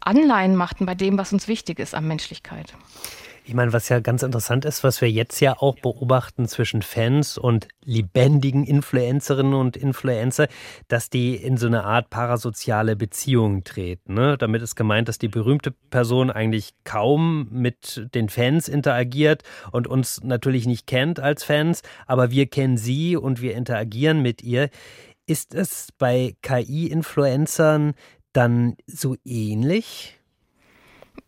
Anleihen 0.00 0.56
machten 0.56 0.86
bei 0.86 0.94
dem, 0.94 1.18
was 1.18 1.32
uns 1.32 1.48
wichtig 1.48 1.78
ist 1.78 1.94
an 1.94 2.06
Menschlichkeit. 2.06 2.74
Ich 3.44 3.54
meine, 3.54 3.72
was 3.72 3.88
ja 3.88 3.98
ganz 3.98 4.22
interessant 4.22 4.64
ist, 4.64 4.84
was 4.84 5.00
wir 5.00 5.10
jetzt 5.10 5.40
ja 5.40 5.56
auch 5.58 5.74
beobachten 5.74 6.46
zwischen 6.46 6.80
Fans 6.80 7.36
und 7.36 7.66
lebendigen 7.84 8.62
Influencerinnen 8.62 9.54
und 9.54 9.76
Influencer, 9.76 10.46
dass 10.86 11.10
die 11.10 11.34
in 11.34 11.56
so 11.56 11.66
eine 11.66 11.82
Art 11.82 12.08
parasoziale 12.08 12.94
Beziehung 12.94 13.64
treten. 13.64 14.14
Ne? 14.14 14.38
Damit 14.38 14.62
ist 14.62 14.76
gemeint, 14.76 15.08
dass 15.08 15.18
die 15.18 15.26
berühmte 15.26 15.72
Person 15.72 16.30
eigentlich 16.30 16.74
kaum 16.84 17.48
mit 17.50 18.08
den 18.14 18.28
Fans 18.28 18.68
interagiert 18.68 19.42
und 19.72 19.88
uns 19.88 20.22
natürlich 20.22 20.66
nicht 20.66 20.86
kennt 20.86 21.18
als 21.18 21.42
Fans, 21.42 21.82
aber 22.06 22.30
wir 22.30 22.46
kennen 22.46 22.76
sie 22.76 23.16
und 23.16 23.42
wir 23.42 23.56
interagieren 23.56 24.22
mit 24.22 24.42
ihr. 24.42 24.70
Ist 25.26 25.52
es 25.52 25.88
bei 25.98 26.36
KI-Influencern 26.42 27.94
dann 28.32 28.76
so 28.86 29.16
ähnlich? 29.24 30.18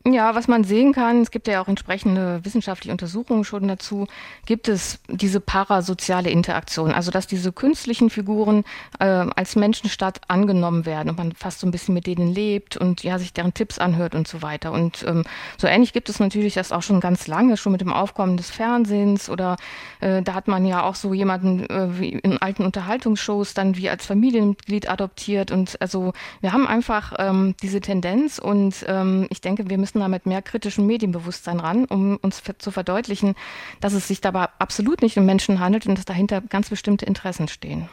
Ja, 0.06 0.34
was 0.34 0.48
man 0.48 0.64
sehen 0.64 0.92
kann, 0.92 1.22
es 1.22 1.30
gibt 1.30 1.48
ja 1.48 1.62
auch 1.62 1.68
entsprechende 1.68 2.44
wissenschaftliche 2.44 2.92
Untersuchungen 2.92 3.42
schon 3.42 3.66
dazu, 3.66 4.06
gibt 4.44 4.68
es 4.68 4.98
diese 5.08 5.40
parasoziale 5.40 6.28
Interaktion, 6.28 6.92
also 6.92 7.10
dass 7.10 7.26
diese 7.26 7.52
künstlichen 7.52 8.10
Figuren 8.10 8.64
äh, 8.98 9.06
als 9.06 9.56
Menschenstadt 9.56 10.20
angenommen 10.28 10.84
werden 10.84 11.08
und 11.08 11.16
man 11.16 11.32
fast 11.32 11.60
so 11.60 11.66
ein 11.66 11.70
bisschen 11.70 11.94
mit 11.94 12.06
denen 12.06 12.34
lebt 12.34 12.76
und 12.76 13.02
ja 13.02 13.18
sich 13.18 13.32
deren 13.32 13.54
Tipps 13.54 13.78
anhört 13.78 14.14
und 14.14 14.28
so 14.28 14.42
weiter. 14.42 14.72
Und 14.72 15.06
ähm, 15.08 15.24
so 15.56 15.68
ähnlich 15.68 15.94
gibt 15.94 16.10
es 16.10 16.20
natürlich 16.20 16.52
das 16.52 16.70
auch 16.70 16.82
schon 16.82 17.00
ganz 17.00 17.26
lange, 17.26 17.56
schon 17.56 17.72
mit 17.72 17.80
dem 17.80 17.94
Aufkommen 17.94 18.36
des 18.36 18.50
Fernsehens 18.50 19.30
oder 19.30 19.56
äh, 20.00 20.20
da 20.20 20.34
hat 20.34 20.48
man 20.48 20.66
ja 20.66 20.82
auch 20.82 20.96
so 20.96 21.14
jemanden 21.14 21.64
äh, 21.70 21.98
wie 21.98 22.10
in 22.10 22.36
alten 22.36 22.64
Unterhaltungsshows 22.66 23.54
dann 23.54 23.78
wie 23.78 23.88
als 23.88 24.04
Familienmitglied 24.04 24.86
adoptiert 24.90 25.50
und 25.50 25.80
also 25.80 26.12
wir 26.42 26.52
haben 26.52 26.66
einfach 26.66 27.14
ähm, 27.16 27.54
diese 27.62 27.80
Tendenz 27.80 28.38
und 28.38 28.84
ähm, 28.86 29.28
ich 29.30 29.40
denke, 29.40 29.70
wir 29.70 29.78
müssen 29.78 29.93
müssen 29.94 30.00
da 30.02 30.08
mit 30.08 30.26
mehr 30.26 30.42
kritischem 30.42 30.86
Medienbewusstsein 30.86 31.60
ran, 31.60 31.84
um 31.84 32.16
uns 32.16 32.42
zu 32.58 32.70
verdeutlichen, 32.72 33.36
dass 33.80 33.92
es 33.92 34.08
sich 34.08 34.20
dabei 34.20 34.48
absolut 34.58 35.02
nicht 35.02 35.16
um 35.16 35.24
Menschen 35.24 35.60
handelt 35.60 35.86
und 35.86 35.96
dass 35.96 36.04
dahinter 36.04 36.40
ganz 36.40 36.68
bestimmte 36.68 37.06
Interessen 37.06 37.46
stehen. 37.46 37.88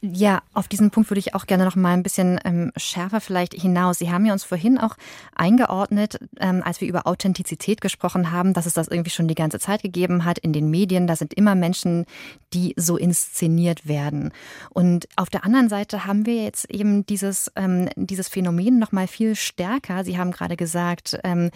Ja, 0.00 0.42
auf 0.54 0.68
diesen 0.68 0.90
Punkt 0.90 1.10
würde 1.10 1.18
ich 1.18 1.34
auch 1.34 1.46
gerne 1.46 1.64
noch 1.64 1.76
mal 1.76 1.92
ein 1.92 2.02
bisschen 2.02 2.40
ähm, 2.44 2.72
schärfer 2.76 3.20
vielleicht 3.20 3.54
hinaus. 3.54 3.98
Sie 3.98 4.10
haben 4.10 4.26
ja 4.26 4.32
uns 4.32 4.44
vorhin 4.44 4.78
auch 4.78 4.96
eingeordnet, 5.34 6.18
ähm, 6.40 6.62
als 6.64 6.80
wir 6.80 6.88
über 6.88 7.06
Authentizität 7.06 7.80
gesprochen 7.80 8.32
haben, 8.32 8.52
dass 8.52 8.66
es 8.66 8.74
das 8.74 8.88
irgendwie 8.88 9.10
schon 9.10 9.28
die 9.28 9.34
ganze 9.34 9.58
Zeit 9.58 9.82
gegeben 9.82 10.24
hat 10.24 10.38
in 10.38 10.52
den 10.52 10.70
Medien. 10.70 11.06
Da 11.06 11.16
sind 11.16 11.34
immer 11.34 11.54
Menschen, 11.54 12.06
die 12.52 12.74
so 12.76 12.96
inszeniert 12.96 13.86
werden. 13.86 14.32
Und 14.70 15.08
auf 15.16 15.30
der 15.30 15.44
anderen 15.44 15.68
Seite 15.68 16.06
haben 16.06 16.26
wir 16.26 16.42
jetzt 16.42 16.70
eben 16.70 17.04
dieses, 17.06 17.50
ähm, 17.56 17.88
dieses 17.96 18.28
Phänomen 18.28 18.78
noch 18.78 18.92
mal 18.92 19.06
viel 19.06 19.34
stärker. 19.34 20.04
Sie 20.04 20.18
haben 20.18 20.30
gerade 20.30 20.56
gesagt, 20.56 21.18
ähm, 21.24 21.50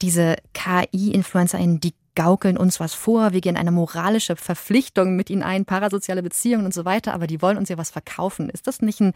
diese 0.00 0.36
KI-InfluencerInnen, 0.52 1.80
die 1.80 1.94
gaukeln 2.14 2.56
uns 2.56 2.80
was 2.80 2.94
vor, 2.94 3.32
wir 3.32 3.40
gehen 3.40 3.56
eine 3.56 3.72
moralische 3.72 4.36
Verpflichtung 4.36 5.16
mit 5.16 5.30
ihnen 5.30 5.42
ein, 5.42 5.64
parasoziale 5.64 6.22
Beziehungen 6.22 6.64
und 6.66 6.74
so 6.74 6.84
weiter, 6.84 7.14
aber 7.14 7.26
die 7.26 7.40
wollen 7.40 7.56
uns 7.56 7.68
ja 7.68 7.78
was 7.78 7.90
verkaufen. 7.90 8.50
Ist 8.50 8.66
das 8.66 8.82
nicht 8.82 9.00
ein 9.00 9.12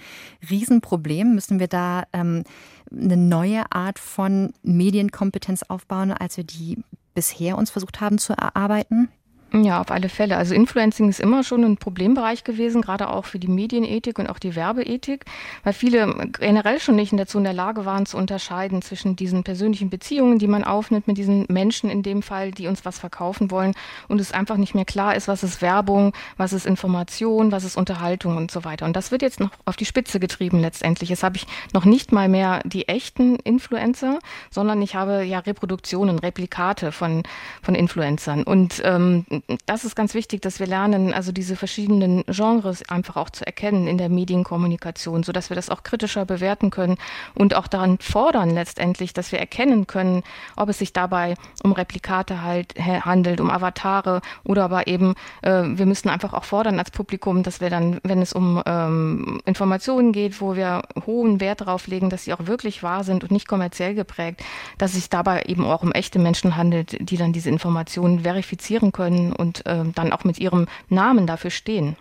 Riesenproblem? 0.49 1.35
Müssen 1.35 1.61
wir 1.61 1.69
da 1.69 2.05
ähm, 2.13 2.45
eine 2.91 3.17
neue 3.17 3.71
Art 3.71 3.99
von 3.99 4.53
Medienkompetenz 4.63 5.63
aufbauen, 5.65 6.13
als 6.13 6.37
wir 6.37 6.45
die 6.45 6.83
bisher 7.15 7.59
uns 7.59 7.71
versucht 7.71 8.01
haben 8.01 8.19
zu 8.19 8.33
erarbeiten? 8.33 9.09
Ja, 9.53 9.81
auf 9.81 9.91
alle 9.93 10.09
Fälle. 10.09 10.37
Also 10.37 10.55
Influencing 10.55 11.09
ist 11.09 11.21
immer 11.21 11.45
schon 11.45 11.65
ein 11.65 11.77
Problembereich 11.77 12.43
gewesen, 12.43 12.83
gerade 12.83 13.09
auch 13.09 13.25
für 13.25 13.39
die 13.39 13.49
Medienethik 13.49 14.19
und 14.19 14.29
auch 14.29 14.41
die 14.41 14.57
Werbeethik, 14.57 15.25
weil 15.63 15.73
viele 15.73 16.31
generell 16.39 16.81
schon 16.81 16.97
nicht 16.97 17.17
dazu 17.17 17.39
in 17.39 17.45
der 17.45 17.53
Lage 17.53 17.85
waren 17.85 18.07
zu 18.07 18.17
unterscheiden 18.17 18.83
zwischen 18.83 19.15
diesen 19.15 19.45
persönlichen 19.45 19.89
Beziehungen, 19.89 20.41
die 20.41 20.49
man 20.49 20.65
aufnimmt 20.65 21.07
mit 21.07 21.17
diesen 21.17 21.47
Menschen 21.49 21.91
in 21.91 22.03
dem 22.03 22.23
Fall, 22.23 22.51
die 22.51 22.67
uns 22.67 22.85
was 22.85 22.99
verkaufen 22.99 23.51
wollen 23.53 23.75
und 24.09 24.21
es 24.21 24.33
einfach 24.33 24.57
nicht 24.57 24.75
mehr 24.75 24.85
klar 24.85 25.15
ist, 25.15 25.29
was 25.29 25.45
ist 25.45 25.63
Werbung, 25.63 26.13
was 26.37 26.53
ist 26.53 26.67
Information, 26.67 27.53
was 27.53 27.63
ist 27.63 27.77
Unterhaltung 27.77 28.37
und 28.37 28.51
so 28.51 28.65
weiter. 28.65 28.85
Und 28.85 28.97
das 28.97 29.13
wird 29.13 29.23
jetzt 29.23 29.39
noch 29.39 29.51
auf 29.65 29.77
die 29.77 29.87
Spitze 29.87 30.19
getrieben 30.19 30.61
letztendlich. 30.61 31.09
Jetzt 31.09 31.23
habe 31.23 31.37
ich 31.37 31.47
noch 31.73 31.85
nicht 31.85 32.11
mal 32.11 32.29
mehr 32.29 32.63
die 32.65 32.89
echten 32.89 33.37
Influencer, 33.37 34.19
sondern 34.51 34.83
ich 34.83 34.97
habe 34.97 35.23
ja 35.23 35.39
Reproduktionen, 35.39 36.19
Replikate 36.19 36.91
von, 36.91 37.23
von 37.63 37.77
Influencern. 37.77 38.43
Und 38.43 38.83
ähm, 38.85 39.25
das 39.67 39.85
ist 39.85 39.95
ganz 39.97 40.15
wichtig, 40.15 40.43
dass 40.43 40.61
wir 40.61 40.67
lernen, 40.67 41.13
also 41.15 41.33
diese 41.33 41.57
verschiedenen 41.57 42.25
Genres 42.27 42.89
einfach 42.89 43.17
auch 43.17 43.31
zu 43.31 43.47
erkennen 43.47 43.87
in 43.87 43.99
der 43.99 44.09
Medienkommunikation, 44.09 45.23
so 45.23 45.33
dass 45.33 45.51
wir 45.51 45.55
das 45.55 45.71
auch 45.71 45.83
kritischer 45.83 46.25
bewerten 46.25 46.71
können 46.71 46.97
und 47.35 47.55
auch 47.55 47.67
daran 47.67 47.99
fordern 48.01 48.51
letztendlich, 48.51 49.13
dass 49.13 49.33
wir 49.33 49.39
erkennen 49.39 49.87
können, 49.87 50.23
ob 50.57 50.69
es 50.69 50.79
sich 50.79 50.93
dabei 50.93 51.35
um 51.63 51.73
Replikate 51.73 52.43
halt 52.43 52.75
handelt, 52.77 53.41
um 53.41 53.51
Avatare 53.51 54.21
oder 54.45 54.65
aber 54.65 54.87
eben 54.87 55.15
äh, 55.43 55.63
wir 55.65 55.87
müssen 55.87 56.09
einfach 56.09 56.33
auch 56.33 56.45
fordern 56.45 56.79
als 56.79 56.91
Publikum, 56.91 57.43
dass 57.43 57.61
wir 57.61 57.71
dann, 57.71 58.01
wenn 58.03 58.21
es 58.21 58.33
um 58.33 58.63
ähm, 58.67 59.41
Informationen 59.45 60.13
geht, 60.13 60.41
wo 60.41 60.57
wir 60.57 60.83
hohen 61.07 61.41
Wert 61.41 61.61
darauf 61.61 61.87
legen, 61.87 62.11
dass 62.11 62.25
sie 62.25 62.33
auch 62.33 62.47
wirklich 62.47 62.83
wahr 62.83 63.05
sind 63.05 63.23
und 63.23 63.31
nicht 63.31 63.49
kommerziell 63.49 63.95
geprägt, 63.95 64.43
dass 64.79 64.91
es 64.91 64.97
sich 64.97 65.11
dabei 65.11 65.43
eben 65.43 65.65
auch 65.65 65.83
um 65.83 65.93
echte 65.93 66.19
Menschen 66.19 66.57
handelt, 66.57 66.97
die 67.09 67.17
dann 67.17 67.33
diese 67.33 67.51
Informationen 67.51 68.21
verifizieren 68.21 68.91
können 68.91 69.26
und 69.33 69.65
äh, 69.67 69.85
dann 69.95 70.13
auch 70.13 70.25
mit 70.25 70.39
ihrem 70.39 70.67
Namen 70.89 71.27
dafür 71.27 71.51
stehen. 71.51 71.97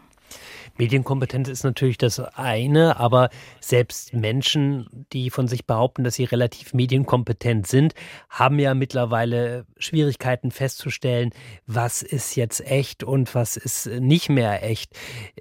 Medienkompetenz 0.77 1.47
ist 1.47 1.63
natürlich 1.63 1.97
das 1.97 2.19
eine, 2.19 2.97
aber 2.99 3.29
selbst 3.61 4.13
Menschen, 4.13 4.87
die 5.13 5.29
von 5.29 5.47
sich 5.47 5.65
behaupten, 5.65 6.03
dass 6.03 6.15
sie 6.15 6.25
relativ 6.25 6.73
medienkompetent 6.73 7.65
sind, 7.65 7.93
haben 8.29 8.59
ja 8.59 8.73
mittlerweile 8.73 9.65
Schwierigkeiten 9.77 10.51
festzustellen, 10.51 11.31
was 11.65 12.01
ist 12.01 12.35
jetzt 12.35 12.59
echt 12.59 13.03
und 13.03 13.33
was 13.35 13.55
ist 13.55 13.85
nicht 13.87 14.29
mehr 14.29 14.63
echt. 14.63 14.91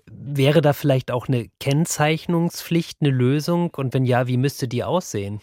Wäre 0.09 0.61
da 0.61 0.73
vielleicht 0.73 1.11
auch 1.11 1.27
eine 1.27 1.49
Kennzeichnungspflicht 1.59 2.99
eine 3.01 3.11
Lösung? 3.11 3.71
Und 3.75 3.93
wenn 3.93 4.05
ja, 4.05 4.29
wie 4.29 4.37
müsste 4.37 4.69
die 4.69 4.85
aussehen? 4.85 5.41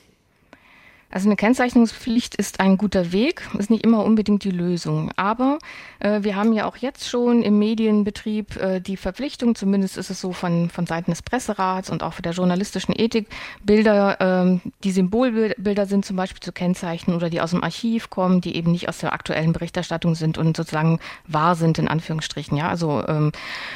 Also 1.11 1.27
eine 1.27 1.35
Kennzeichnungspflicht 1.35 2.35
ist 2.35 2.61
ein 2.61 2.77
guter 2.77 3.11
Weg, 3.11 3.41
ist 3.57 3.69
nicht 3.69 3.83
immer 3.83 4.05
unbedingt 4.05 4.45
die 4.45 4.51
Lösung. 4.51 5.11
Aber 5.17 5.59
äh, 5.99 6.23
wir 6.23 6.37
haben 6.37 6.53
ja 6.53 6.65
auch 6.65 6.77
jetzt 6.77 7.07
schon 7.07 7.43
im 7.43 7.59
Medienbetrieb 7.59 8.55
äh, 8.55 8.79
die 8.79 8.95
Verpflichtung, 8.95 9.55
zumindest 9.55 9.97
ist 9.97 10.09
es 10.09 10.21
so 10.21 10.31
von, 10.31 10.69
von 10.69 10.87
Seiten 10.87 11.11
des 11.11 11.21
Presserats 11.21 11.89
und 11.89 12.01
auch 12.01 12.19
der 12.21 12.31
journalistischen 12.31 12.93
Ethik, 12.97 13.27
Bilder, 13.63 14.45
äh, 14.45 14.59
die 14.85 14.91
Symbolbilder 14.91 15.85
sind 15.85 16.05
zum 16.05 16.15
Beispiel 16.15 16.39
zu 16.39 16.53
kennzeichnen 16.53 17.15
oder 17.15 17.29
die 17.29 17.41
aus 17.41 17.51
dem 17.51 17.63
Archiv 17.63 18.09
kommen, 18.09 18.39
die 18.39 18.55
eben 18.55 18.71
nicht 18.71 18.87
aus 18.87 18.99
der 18.99 19.11
aktuellen 19.11 19.51
Berichterstattung 19.51 20.15
sind 20.15 20.37
und 20.37 20.55
sozusagen 20.55 20.99
wahr 21.27 21.55
sind, 21.55 21.77
in 21.77 21.89
Anführungsstrichen. 21.89 22.57
Ja, 22.57 22.69
also 22.69 23.03
ähm, 23.07 23.33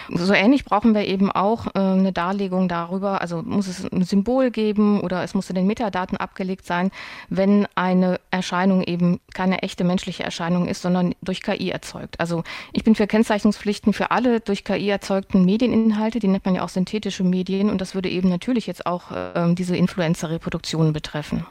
so 0.09 0.33
ähnlich 0.33 0.63
brauchen 0.63 0.95
wir 0.95 1.05
eben 1.05 1.31
auch 1.31 1.67
äh, 1.75 1.79
eine 1.79 2.13
Darlegung 2.13 2.69
darüber, 2.69 3.19
also 3.19 3.41
muss 3.41 3.67
es 3.67 3.85
ein 3.91 4.03
Symbol 4.03 4.51
geben 4.51 5.01
oder 5.01 5.23
es 5.23 5.33
muss 5.33 5.49
in 5.49 5.55
den 5.55 5.67
Metadaten 5.67 6.17
abgelegt 6.17 6.65
sein, 6.65 6.91
wenn 7.29 7.67
eine 7.75 8.19
Erscheinung 8.31 8.83
eben 8.83 9.19
keine 9.33 9.61
echte 9.61 9.83
menschliche 9.83 10.23
Erscheinung 10.23 10.67
ist, 10.67 10.81
sondern 10.81 11.15
durch 11.21 11.41
KI 11.41 11.69
erzeugt. 11.69 12.19
Also 12.19 12.43
ich 12.73 12.83
bin 12.83 12.95
für 12.95 13.07
Kennzeichnungspflichten 13.07 13.93
für 13.93 14.11
alle 14.11 14.39
durch 14.39 14.63
KI 14.63 14.89
erzeugten 14.89 15.45
Medieninhalte, 15.45 16.19
die 16.19 16.27
nennt 16.27 16.45
man 16.45 16.55
ja 16.55 16.63
auch 16.63 16.69
synthetische 16.69 17.23
Medien 17.23 17.69
und 17.69 17.81
das 17.81 17.95
würde 17.95 18.09
eben 18.09 18.29
natürlich 18.29 18.67
jetzt 18.67 18.85
auch 18.85 19.11
äh, 19.11 19.53
diese 19.53 19.75
Influencer-Reproduktionen 19.75 20.93
betreffen. 20.93 21.45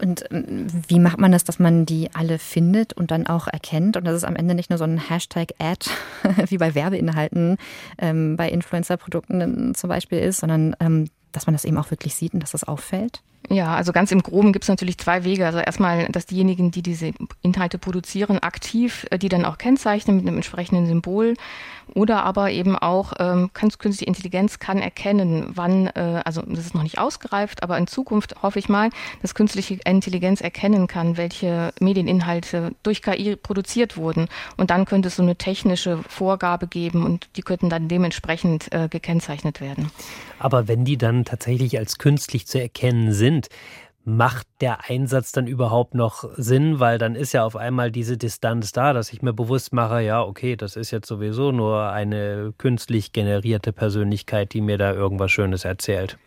Und 0.00 0.24
ähm, 0.30 0.66
wie 0.86 1.00
macht 1.00 1.18
man 1.18 1.32
das, 1.32 1.44
dass 1.44 1.58
man 1.58 1.84
die 1.86 2.10
alle 2.14 2.38
findet 2.38 2.92
und 2.92 3.10
dann 3.10 3.26
auch 3.26 3.48
erkennt 3.48 3.96
und 3.96 4.04
dass 4.04 4.14
es 4.14 4.24
am 4.24 4.36
Ende 4.36 4.54
nicht 4.54 4.70
nur 4.70 4.78
so 4.78 4.84
ein 4.84 4.98
Hashtag-Ad 4.98 5.90
wie 6.48 6.58
bei 6.58 6.74
Werbeinhalten 6.74 7.56
ähm, 7.98 8.36
bei 8.36 8.48
Influencer-Produkten 8.48 9.74
zum 9.74 9.88
Beispiel 9.88 10.18
ist, 10.18 10.40
sondern 10.40 10.76
ähm, 10.80 11.08
dass 11.32 11.46
man 11.46 11.54
das 11.54 11.64
eben 11.64 11.76
auch 11.76 11.90
wirklich 11.90 12.14
sieht 12.14 12.34
und 12.34 12.40
dass 12.40 12.52
das 12.52 12.64
auffällt? 12.64 13.22
Ja, 13.50 13.74
also 13.74 13.92
ganz 13.92 14.12
im 14.12 14.22
Groben 14.22 14.52
gibt 14.52 14.64
es 14.64 14.68
natürlich 14.68 14.98
zwei 14.98 15.24
Wege. 15.24 15.46
Also 15.46 15.58
erstmal, 15.58 16.06
dass 16.06 16.26
diejenigen, 16.26 16.70
die 16.70 16.82
diese 16.82 17.12
Inhalte 17.40 17.78
produzieren, 17.78 18.38
aktiv 18.40 19.06
äh, 19.10 19.18
die 19.18 19.28
dann 19.28 19.44
auch 19.44 19.56
kennzeichnen 19.56 20.16
mit 20.16 20.26
einem 20.26 20.36
entsprechenden 20.36 20.86
Symbol. 20.86 21.34
Oder 21.94 22.24
aber 22.24 22.50
eben 22.50 22.76
auch, 22.76 23.14
ähm, 23.18 23.50
künstliche 23.54 24.04
Intelligenz 24.04 24.58
kann 24.58 24.78
erkennen, 24.78 25.50
wann, 25.54 25.86
äh, 25.88 26.22
also 26.24 26.42
das 26.42 26.66
ist 26.66 26.74
noch 26.74 26.82
nicht 26.82 26.98
ausgereift, 26.98 27.62
aber 27.62 27.78
in 27.78 27.86
Zukunft 27.86 28.42
hoffe 28.42 28.58
ich 28.58 28.68
mal, 28.68 28.90
dass 29.22 29.34
künstliche 29.34 29.78
Intelligenz 29.84 30.40
erkennen 30.40 30.86
kann, 30.86 31.16
welche 31.16 31.72
Medieninhalte 31.80 32.72
durch 32.82 33.02
KI 33.02 33.36
produziert 33.36 33.96
wurden. 33.96 34.28
Und 34.56 34.70
dann 34.70 34.84
könnte 34.84 35.08
es 35.08 35.16
so 35.16 35.22
eine 35.22 35.36
technische 35.36 35.98
Vorgabe 36.08 36.66
geben 36.66 37.04
und 37.04 37.28
die 37.36 37.42
könnten 37.42 37.70
dann 37.70 37.88
dementsprechend 37.88 38.72
äh, 38.72 38.88
gekennzeichnet 38.88 39.60
werden. 39.60 39.90
Aber 40.38 40.68
wenn 40.68 40.84
die 40.84 40.96
dann 40.96 41.24
tatsächlich 41.24 41.78
als 41.78 41.98
künstlich 41.98 42.46
zu 42.46 42.60
erkennen 42.60 43.12
sind, 43.12 43.37
sind, 43.38 43.48
macht 44.04 44.46
der 44.60 44.88
Einsatz 44.88 45.32
dann 45.32 45.46
überhaupt 45.46 45.94
noch 45.94 46.24
Sinn? 46.36 46.80
Weil 46.80 46.98
dann 46.98 47.14
ist 47.14 47.32
ja 47.32 47.44
auf 47.44 47.56
einmal 47.56 47.90
diese 47.90 48.16
Distanz 48.16 48.72
da, 48.72 48.92
dass 48.92 49.12
ich 49.12 49.22
mir 49.22 49.32
bewusst 49.32 49.72
mache, 49.72 50.00
ja, 50.00 50.22
okay, 50.22 50.56
das 50.56 50.76
ist 50.76 50.90
jetzt 50.90 51.08
sowieso 51.08 51.52
nur 51.52 51.90
eine 51.90 52.54
künstlich 52.58 53.12
generierte 53.12 53.72
Persönlichkeit, 53.72 54.54
die 54.54 54.60
mir 54.60 54.78
da 54.78 54.92
irgendwas 54.92 55.30
Schönes 55.30 55.64
erzählt. 55.64 56.18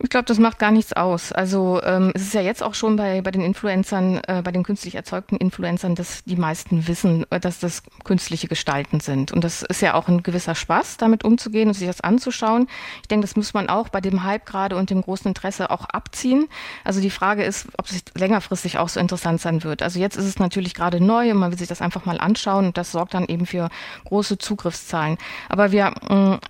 Ich 0.00 0.10
glaube, 0.10 0.26
das 0.26 0.38
macht 0.38 0.60
gar 0.60 0.70
nichts 0.70 0.92
aus. 0.92 1.32
Also 1.32 1.80
ähm, 1.82 2.12
es 2.14 2.22
ist 2.22 2.34
ja 2.34 2.40
jetzt 2.40 2.62
auch 2.62 2.74
schon 2.74 2.94
bei, 2.96 3.20
bei 3.20 3.32
den 3.32 3.40
Influencern, 3.40 4.20
äh, 4.28 4.42
bei 4.44 4.52
den 4.52 4.62
künstlich 4.62 4.94
erzeugten 4.94 5.36
Influencern, 5.36 5.96
dass 5.96 6.22
die 6.24 6.36
meisten 6.36 6.86
wissen, 6.86 7.26
äh, 7.30 7.40
dass 7.40 7.58
das 7.58 7.82
künstliche 8.04 8.46
Gestalten 8.46 9.00
sind. 9.00 9.32
Und 9.32 9.42
das 9.42 9.62
ist 9.62 9.82
ja 9.82 9.94
auch 9.94 10.06
ein 10.06 10.22
gewisser 10.22 10.54
Spaß, 10.54 10.98
damit 10.98 11.24
umzugehen 11.24 11.68
und 11.68 11.74
sich 11.74 11.88
das 11.88 12.00
anzuschauen. 12.00 12.68
Ich 13.02 13.08
denke, 13.08 13.26
das 13.26 13.34
muss 13.34 13.54
man 13.54 13.68
auch 13.68 13.88
bei 13.88 14.00
dem 14.00 14.22
Hype 14.22 14.46
gerade 14.46 14.76
und 14.76 14.90
dem 14.90 15.02
großen 15.02 15.26
Interesse 15.26 15.70
auch 15.70 15.84
abziehen. 15.86 16.46
Also 16.84 17.00
die 17.00 17.10
Frage 17.10 17.42
ist, 17.42 17.66
ob 17.76 17.86
es 17.86 18.04
längerfristig 18.14 18.78
auch 18.78 18.88
so 18.88 19.00
interessant 19.00 19.40
sein 19.40 19.64
wird. 19.64 19.82
Also 19.82 19.98
jetzt 19.98 20.16
ist 20.16 20.26
es 20.26 20.38
natürlich 20.38 20.74
gerade 20.74 21.00
neu 21.00 21.32
und 21.32 21.38
man 21.38 21.50
will 21.50 21.58
sich 21.58 21.68
das 21.68 21.82
einfach 21.82 22.04
mal 22.04 22.20
anschauen 22.20 22.66
und 22.66 22.78
das 22.78 22.92
sorgt 22.92 23.14
dann 23.14 23.26
eben 23.26 23.46
für 23.46 23.68
große 24.04 24.38
Zugriffszahlen. 24.38 25.18
Aber 25.48 25.72
wir 25.72 25.92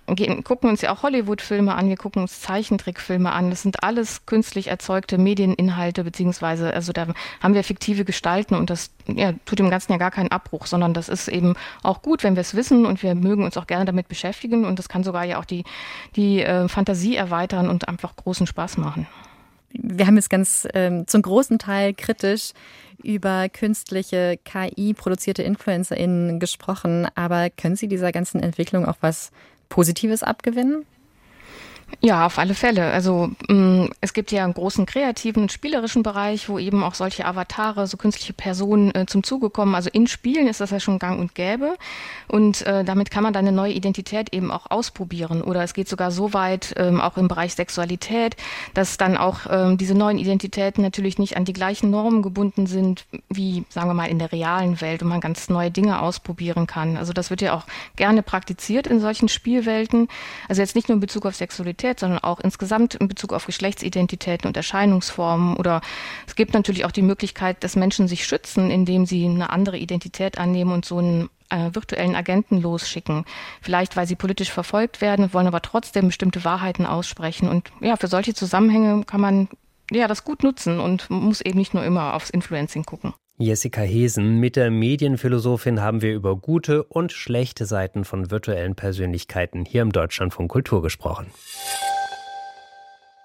äh, 0.07 0.13
gehen, 0.13 0.43
gucken 0.43 0.69
uns 0.69 0.81
ja 0.81 0.91
auch 0.91 1.01
Hollywood-Filme 1.01 1.73
an, 1.73 1.89
wir 1.89 1.97
gucken 1.97 2.21
uns 2.21 2.41
Zeichentrickfilme 2.41 3.31
an 3.31 3.38
an. 3.39 3.49
Das 3.49 3.61
sind 3.61 3.83
alles 3.83 4.25
künstlich 4.25 4.67
erzeugte 4.67 5.17
Medieninhalte, 5.17 6.03
beziehungsweise, 6.03 6.73
also 6.73 6.91
da 6.91 7.07
haben 7.41 7.53
wir 7.53 7.63
fiktive 7.63 8.05
Gestalten 8.05 8.53
und 8.53 8.69
das 8.69 8.91
ja, 9.07 9.33
tut 9.45 9.59
dem 9.59 9.69
Ganzen 9.69 9.93
ja 9.93 9.97
gar 9.97 10.11
keinen 10.11 10.31
Abbruch, 10.31 10.65
sondern 10.65 10.93
das 10.93 11.09
ist 11.09 11.27
eben 11.29 11.55
auch 11.81 12.01
gut, 12.01 12.23
wenn 12.23 12.35
wir 12.35 12.41
es 12.41 12.53
wissen 12.53 12.85
und 12.85 13.01
wir 13.01 13.15
mögen 13.15 13.43
uns 13.43 13.57
auch 13.57 13.65
gerne 13.65 13.85
damit 13.85 14.07
beschäftigen 14.07 14.65
und 14.65 14.77
das 14.77 14.89
kann 14.89 15.03
sogar 15.03 15.23
ja 15.23 15.39
auch 15.39 15.45
die, 15.45 15.63
die 16.15 16.41
äh, 16.41 16.67
Fantasie 16.67 17.15
erweitern 17.15 17.69
und 17.69 17.87
einfach 17.87 18.15
großen 18.15 18.45
Spaß 18.45 18.77
machen. 18.77 19.07
Wir 19.71 20.07
haben 20.07 20.15
jetzt 20.15 20.29
ganz 20.29 20.67
ähm, 20.73 21.07
zum 21.07 21.21
großen 21.21 21.59
Teil 21.59 21.93
kritisch 21.93 22.53
über 23.01 23.47
künstliche 23.49 24.37
KI-produzierte 24.43 25.43
InfluencerInnen 25.43 26.39
gesprochen, 26.39 27.07
aber 27.15 27.49
können 27.49 27.75
Sie 27.75 27.87
dieser 27.87 28.11
ganzen 28.11 28.41
Entwicklung 28.41 28.85
auch 28.85 28.97
was 29.01 29.31
Positives 29.69 30.23
abgewinnen? 30.23 30.85
Ja, 32.01 32.25
auf 32.25 32.37
alle 32.37 32.53
Fälle. 32.53 32.91
Also 32.91 33.31
mm, 33.49 33.87
es 33.99 34.13
gibt 34.13 34.31
ja 34.31 34.45
einen 34.45 34.53
großen 34.53 34.85
kreativen 34.85 35.43
und 35.43 35.51
spielerischen 35.51 36.01
Bereich, 36.01 36.47
wo 36.47 36.57
eben 36.57 36.81
auch 36.81 36.93
solche 36.93 37.25
Avatare, 37.25 37.87
so 37.87 37.97
künstliche 37.97 38.31
Personen 38.31 38.95
äh, 38.95 39.05
zum 39.05 39.21
Zuge 39.21 39.49
kommen. 39.49 39.75
Also 39.75 39.89
in 39.91 40.07
Spielen 40.07 40.47
ist 40.47 40.61
das 40.61 40.69
ja 40.69 40.79
schon 40.79 40.97
gang 40.97 41.19
und 41.19 41.35
gäbe. 41.35 41.75
Und 42.29 42.65
äh, 42.65 42.85
damit 42.85 43.11
kann 43.11 43.23
man 43.23 43.33
dann 43.33 43.45
eine 43.45 43.55
neue 43.55 43.73
Identität 43.73 44.33
eben 44.33 44.49
auch 44.49 44.71
ausprobieren. 44.71 45.41
Oder 45.41 45.63
es 45.63 45.73
geht 45.73 45.89
sogar 45.89 46.11
so 46.11 46.33
weit, 46.33 46.73
ähm, 46.77 47.01
auch 47.01 47.17
im 47.17 47.27
Bereich 47.27 47.55
Sexualität, 47.55 48.37
dass 48.73 48.97
dann 48.97 49.17
auch 49.17 49.41
ähm, 49.49 49.77
diese 49.77 49.93
neuen 49.93 50.19
Identitäten 50.19 50.81
natürlich 50.81 51.19
nicht 51.19 51.35
an 51.35 51.43
die 51.43 51.53
gleichen 51.53 51.89
Normen 51.89 52.21
gebunden 52.21 52.65
sind, 52.65 53.05
wie, 53.27 53.65
sagen 53.67 53.89
wir 53.89 53.93
mal, 53.93 54.09
in 54.09 54.19
der 54.19 54.31
realen 54.31 54.79
Welt 54.79 55.03
und 55.03 55.09
man 55.09 55.19
ganz 55.19 55.49
neue 55.49 55.69
Dinge 55.69 56.01
ausprobieren 56.01 56.65
kann. 56.65 56.95
Also 56.95 57.11
das 57.11 57.29
wird 57.29 57.41
ja 57.41 57.53
auch 57.55 57.65
gerne 57.97 58.23
praktiziert 58.23 58.87
in 58.87 59.01
solchen 59.01 59.27
Spielwelten. 59.27 60.07
Also 60.47 60.61
jetzt 60.61 60.75
nicht 60.75 60.87
nur 60.87 60.95
in 60.95 61.01
Bezug 61.01 61.25
auf 61.25 61.35
Sexualität, 61.35 61.78
Sexualität, 61.79 61.99
sondern 61.99 62.19
auch 62.19 62.39
insgesamt 62.39 62.95
in 62.95 63.07
Bezug 63.07 63.33
auf 63.33 63.45
Geschlechtsidentitäten 63.45 64.47
und 64.47 64.57
Erscheinungsformen. 64.57 65.55
Oder 65.55 65.81
es 66.27 66.35
gibt 66.35 66.53
natürlich 66.53 66.85
auch 66.85 66.91
die 66.91 67.01
Möglichkeit, 67.01 67.63
dass 67.63 67.75
Menschen 67.75 68.07
sich 68.07 68.25
schützen, 68.25 68.69
indem 68.69 69.05
sie 69.05 69.25
eine 69.25 69.49
andere 69.49 69.77
Identität 69.77 70.37
annehmen 70.37 70.71
und 70.71 70.85
so 70.85 70.97
einen 70.97 71.29
äh, 71.49 71.73
virtuellen 71.73 72.15
Agenten 72.15 72.61
losschicken. 72.61 73.25
Vielleicht, 73.61 73.95
weil 73.95 74.07
sie 74.07 74.15
politisch 74.15 74.51
verfolgt 74.51 75.01
werden, 75.01 75.33
wollen 75.33 75.47
aber 75.47 75.61
trotzdem 75.61 76.07
bestimmte 76.07 76.43
Wahrheiten 76.43 76.85
aussprechen. 76.85 77.47
Und 77.49 77.71
ja, 77.81 77.95
für 77.95 78.07
solche 78.07 78.33
Zusammenhänge 78.33 79.03
kann 79.05 79.21
man 79.21 79.47
ja 79.91 80.07
das 80.07 80.23
gut 80.23 80.43
nutzen 80.43 80.79
und 80.79 81.09
muss 81.09 81.41
eben 81.41 81.57
nicht 81.57 81.73
nur 81.73 81.83
immer 81.83 82.13
aufs 82.13 82.29
Influencing 82.29 82.83
gucken. 82.83 83.13
Jessica 83.41 83.79
Hesen, 83.79 84.41
mit 84.41 84.57
der 84.57 84.69
Medienphilosophin 84.69 85.79
haben 85.79 86.01
wir 86.01 86.13
über 86.13 86.35
gute 86.35 86.83
und 86.83 87.13
schlechte 87.13 87.65
Seiten 87.65 88.03
von 88.03 88.29
virtuellen 88.29 88.75
Persönlichkeiten 88.75 89.63
hier 89.63 89.81
im 89.81 89.93
Deutschlandfunk 89.93 90.51
Kultur 90.51 90.81
gesprochen. 90.81 91.27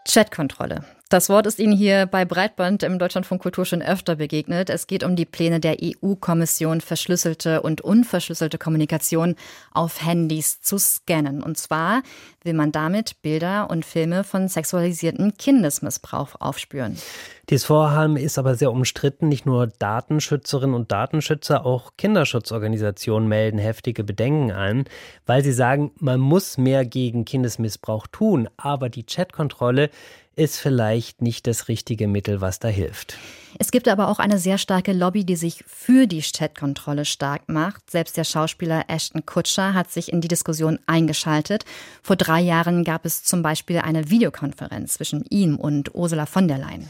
Chatkontrolle. 0.07 0.85
Das 1.10 1.28
Wort 1.28 1.46
ist 1.46 1.58
Ihnen 1.58 1.76
hier 1.76 2.06
bei 2.06 2.24
Breitband 2.24 2.82
im 2.82 2.98
Deutschlandfunk 2.98 3.42
Kultur 3.42 3.66
schon 3.66 3.82
öfter 3.82 4.16
begegnet. 4.16 4.70
Es 4.70 4.86
geht 4.86 5.04
um 5.04 5.16
die 5.16 5.26
Pläne 5.26 5.60
der 5.60 5.76
EU-Kommission, 5.80 6.80
verschlüsselte 6.80 7.60
und 7.60 7.82
unverschlüsselte 7.82 8.56
Kommunikation 8.56 9.36
auf 9.72 10.04
Handys 10.04 10.62
zu 10.62 10.78
scannen. 10.78 11.42
Und 11.42 11.58
zwar 11.58 12.02
will 12.42 12.54
man 12.54 12.72
damit 12.72 13.20
Bilder 13.20 13.68
und 13.68 13.84
Filme 13.84 14.24
von 14.24 14.48
sexualisierten 14.48 15.36
Kindesmissbrauch 15.36 16.40
aufspüren. 16.40 16.96
Dieses 17.50 17.66
Vorhaben 17.66 18.16
ist 18.16 18.38
aber 18.38 18.54
sehr 18.54 18.72
umstritten. 18.72 19.28
Nicht 19.28 19.44
nur 19.44 19.66
Datenschützerinnen 19.66 20.74
und 20.74 20.90
Datenschützer, 20.90 21.66
auch 21.66 21.92
Kinderschutzorganisationen 21.98 23.28
melden 23.28 23.58
heftige 23.58 24.04
Bedenken 24.04 24.52
an, 24.52 24.84
weil 25.26 25.44
sie 25.44 25.52
sagen, 25.52 25.92
man 26.00 26.20
muss 26.20 26.56
mehr 26.56 26.86
gegen 26.86 27.26
Kindesmissbrauch 27.26 28.06
tun. 28.06 28.48
Aber 28.56 28.88
die 28.88 29.04
Chatkontrolle 29.04 29.90
ist 30.36 30.58
vielleicht 30.58 31.22
nicht 31.22 31.46
das 31.46 31.68
richtige 31.68 32.08
Mittel, 32.08 32.40
was 32.40 32.58
da 32.58 32.68
hilft. 32.68 33.16
Es 33.58 33.70
gibt 33.70 33.88
aber 33.88 34.08
auch 34.08 34.18
eine 34.18 34.38
sehr 34.38 34.58
starke 34.58 34.92
Lobby, 34.92 35.24
die 35.24 35.36
sich 35.36 35.64
für 35.66 36.06
die 36.06 36.20
Chatkontrolle 36.22 37.04
stark 37.04 37.48
macht. 37.48 37.90
Selbst 37.90 38.16
der 38.16 38.24
Schauspieler 38.24 38.84
Ashton 38.88 39.24
Kutscher 39.26 39.74
hat 39.74 39.90
sich 39.90 40.12
in 40.12 40.20
die 40.20 40.28
Diskussion 40.28 40.78
eingeschaltet. 40.86 41.64
Vor 42.02 42.16
drei 42.16 42.40
Jahren 42.40 42.84
gab 42.84 43.04
es 43.04 43.22
zum 43.22 43.42
Beispiel 43.42 43.78
eine 43.78 44.10
Videokonferenz 44.10 44.94
zwischen 44.94 45.24
ihm 45.30 45.56
und 45.56 45.94
Ursula 45.94 46.26
von 46.26 46.48
der 46.48 46.58
Leyen. 46.58 46.88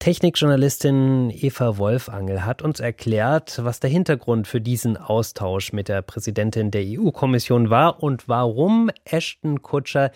Technikjournalistin 0.00 1.30
Eva 1.30 1.76
Wolfangel 1.76 2.46
hat 2.46 2.62
uns 2.62 2.80
erklärt, 2.80 3.60
was 3.62 3.80
der 3.80 3.90
Hintergrund 3.90 4.48
für 4.48 4.62
diesen 4.62 4.96
Austausch 4.96 5.74
mit 5.74 5.88
der 5.88 6.00
Präsidentin 6.00 6.70
der 6.70 6.84
EU-Kommission 6.86 7.68
war 7.68 8.02
und 8.02 8.26
warum 8.26 8.90
Ashton 9.04 9.60
Kutscher 9.60 10.10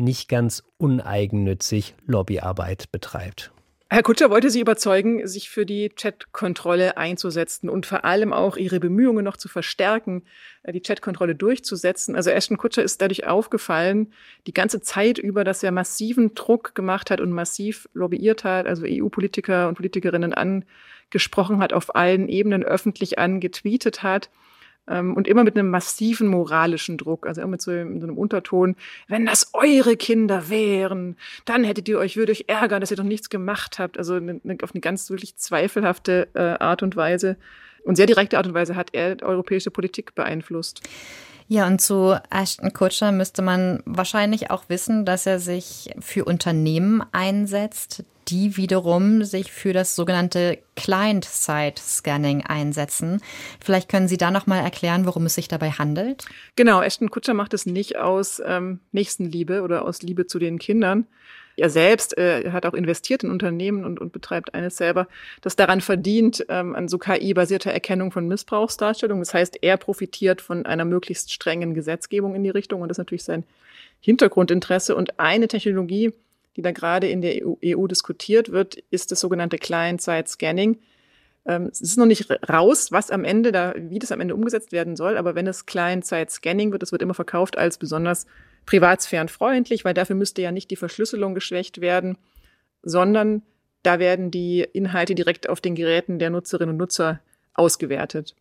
nicht 0.00 0.28
ganz 0.28 0.64
uneigennützig 0.78 1.94
Lobbyarbeit 2.06 2.90
betreibt. 2.90 3.52
Herr 3.92 4.04
Kutscher 4.04 4.30
wollte 4.30 4.50
Sie 4.50 4.60
überzeugen, 4.60 5.26
sich 5.26 5.50
für 5.50 5.66
die 5.66 5.88
Chatkontrolle 5.88 6.96
einzusetzen 6.96 7.68
und 7.68 7.86
vor 7.86 8.04
allem 8.04 8.32
auch 8.32 8.56
Ihre 8.56 8.78
Bemühungen 8.78 9.24
noch 9.24 9.36
zu 9.36 9.48
verstärken, 9.48 10.22
äh, 10.62 10.70
die 10.70 10.80
Chatkontrolle 10.80 11.34
durchzusetzen. 11.34 12.14
Also 12.14 12.30
Ashton 12.30 12.56
Kutscher 12.56 12.84
ist 12.84 13.02
dadurch 13.02 13.26
aufgefallen, 13.26 14.12
die 14.46 14.54
ganze 14.54 14.80
Zeit 14.80 15.18
über, 15.18 15.42
dass 15.42 15.64
er 15.64 15.72
massiven 15.72 16.36
Druck 16.36 16.76
gemacht 16.76 17.10
hat 17.10 17.20
und 17.20 17.32
massiv 17.32 17.88
lobbyiert 17.92 18.44
hat, 18.44 18.68
also 18.68 18.84
EU-Politiker 18.86 19.66
und 19.66 19.74
Politikerinnen 19.74 20.34
angesprochen 20.34 21.58
hat, 21.58 21.72
auf 21.72 21.96
allen 21.96 22.28
Ebenen 22.28 22.62
öffentlich 22.62 23.18
angetweetet 23.18 24.04
hat 24.04 24.30
und 24.86 25.28
immer 25.28 25.44
mit 25.44 25.56
einem 25.56 25.70
massiven 25.70 26.28
moralischen 26.28 26.98
Druck, 26.98 27.26
also 27.26 27.40
immer 27.40 27.52
mit 27.52 27.62
so, 27.62 27.70
einem 27.70 28.18
Unterton, 28.18 28.76
wenn 29.08 29.26
das 29.26 29.50
eure 29.52 29.96
Kinder 29.96 30.48
wären, 30.48 31.16
dann 31.44 31.64
hättet 31.64 31.88
ihr 31.88 31.98
euch, 31.98 32.16
würde 32.16 32.32
euch 32.32 32.44
ärgern, 32.48 32.80
dass 32.80 32.90
ihr 32.90 32.96
doch 32.96 33.04
nichts 33.04 33.30
gemacht 33.30 33.78
habt. 33.78 33.98
Also 33.98 34.14
eine, 34.14 34.40
auf 34.62 34.74
eine 34.74 34.80
ganz 34.80 35.08
wirklich 35.10 35.36
zweifelhafte 35.36 36.28
äh, 36.34 36.40
Art 36.40 36.82
und 36.82 36.96
Weise 36.96 37.36
und 37.84 37.96
sehr 37.96 38.06
direkte 38.06 38.36
Art 38.36 38.46
und 38.46 38.54
Weise 38.54 38.76
hat 38.76 38.90
er 38.92 39.16
europäische 39.22 39.70
Politik 39.70 40.14
beeinflusst. 40.14 40.82
Ja, 41.48 41.66
und 41.66 41.80
zu 41.80 42.16
Ashton 42.30 42.72
Kutscher 42.72 43.10
müsste 43.10 43.42
man 43.42 43.82
wahrscheinlich 43.84 44.52
auch 44.52 44.68
wissen, 44.68 45.04
dass 45.04 45.26
er 45.26 45.40
sich 45.40 45.90
für 45.98 46.24
Unternehmen 46.24 47.02
einsetzt, 47.10 48.04
die 48.30 48.56
wiederum 48.56 49.24
sich 49.24 49.52
für 49.52 49.72
das 49.72 49.96
sogenannte 49.96 50.58
Client-Side-Scanning 50.76 52.46
einsetzen. 52.46 53.20
Vielleicht 53.62 53.88
können 53.88 54.08
Sie 54.08 54.16
da 54.16 54.30
noch 54.30 54.46
mal 54.46 54.60
erklären, 54.60 55.06
worum 55.06 55.26
es 55.26 55.34
sich 55.34 55.48
dabei 55.48 55.70
handelt? 55.70 56.24
Genau, 56.56 56.80
Ashton 56.80 57.10
Kutscher 57.10 57.34
macht 57.34 57.54
es 57.54 57.66
nicht 57.66 57.96
aus 57.96 58.40
ähm, 58.44 58.80
Nächstenliebe 58.92 59.62
oder 59.62 59.84
aus 59.84 60.02
Liebe 60.02 60.26
zu 60.26 60.38
den 60.38 60.58
Kindern, 60.58 61.06
er 61.60 61.68
selbst 61.68 62.16
äh, 62.16 62.52
hat 62.52 62.64
auch 62.64 62.72
investiert 62.72 63.22
in 63.22 63.30
Unternehmen 63.30 63.84
und, 63.84 64.00
und 64.00 64.12
betreibt 64.12 64.54
eines 64.54 64.78
selber, 64.78 65.08
das 65.42 65.56
daran 65.56 65.82
verdient, 65.82 66.46
ähm, 66.48 66.74
an 66.74 66.88
so 66.88 66.96
KI-basierter 66.96 67.70
Erkennung 67.70 68.12
von 68.12 68.26
Missbrauchsdarstellungen. 68.26 69.20
Das 69.20 69.34
heißt, 69.34 69.58
er 69.62 69.76
profitiert 69.76 70.40
von 70.40 70.64
einer 70.64 70.86
möglichst 70.86 71.32
strengen 71.32 71.74
Gesetzgebung 71.74 72.34
in 72.34 72.44
die 72.44 72.50
Richtung 72.50 72.80
und 72.80 72.88
das 72.88 72.94
ist 72.96 73.00
natürlich 73.00 73.24
sein 73.24 73.44
Hintergrundinteresse. 74.00 74.96
Und 74.96 75.20
eine 75.20 75.48
Technologie, 75.48 76.14
die 76.60 76.62
da 76.62 76.72
gerade 76.72 77.08
in 77.08 77.22
der 77.22 77.46
EU, 77.46 77.54
EU 77.64 77.86
diskutiert 77.86 78.52
wird, 78.52 78.76
ist 78.90 79.10
das 79.10 79.20
sogenannte 79.20 79.56
Client-Side-Scanning. 79.56 80.78
Ähm, 81.46 81.70
es 81.72 81.80
ist 81.80 81.96
noch 81.96 82.04
nicht 82.04 82.30
raus, 82.50 82.92
was 82.92 83.10
am 83.10 83.24
Ende 83.24 83.50
da, 83.50 83.74
wie 83.76 83.98
das 83.98 84.12
am 84.12 84.20
Ende 84.20 84.34
umgesetzt 84.34 84.72
werden 84.72 84.94
soll, 84.94 85.16
aber 85.16 85.34
wenn 85.34 85.46
es 85.46 85.64
Client-Side-Scanning 85.64 86.70
wird, 86.70 86.82
das 86.82 86.92
wird 86.92 87.00
immer 87.00 87.14
verkauft 87.14 87.56
als 87.56 87.78
besonders 87.78 88.26
privatsphärenfreundlich, 88.66 89.86
weil 89.86 89.94
dafür 89.94 90.16
müsste 90.16 90.42
ja 90.42 90.52
nicht 90.52 90.70
die 90.70 90.76
Verschlüsselung 90.76 91.34
geschwächt 91.34 91.80
werden, 91.80 92.18
sondern 92.82 93.42
da 93.82 93.98
werden 93.98 94.30
die 94.30 94.60
Inhalte 94.60 95.14
direkt 95.14 95.48
auf 95.48 95.62
den 95.62 95.74
Geräten 95.74 96.18
der 96.18 96.28
Nutzerinnen 96.28 96.74
und 96.74 96.76
Nutzer 96.76 97.20
ausgewertet. 97.54 98.36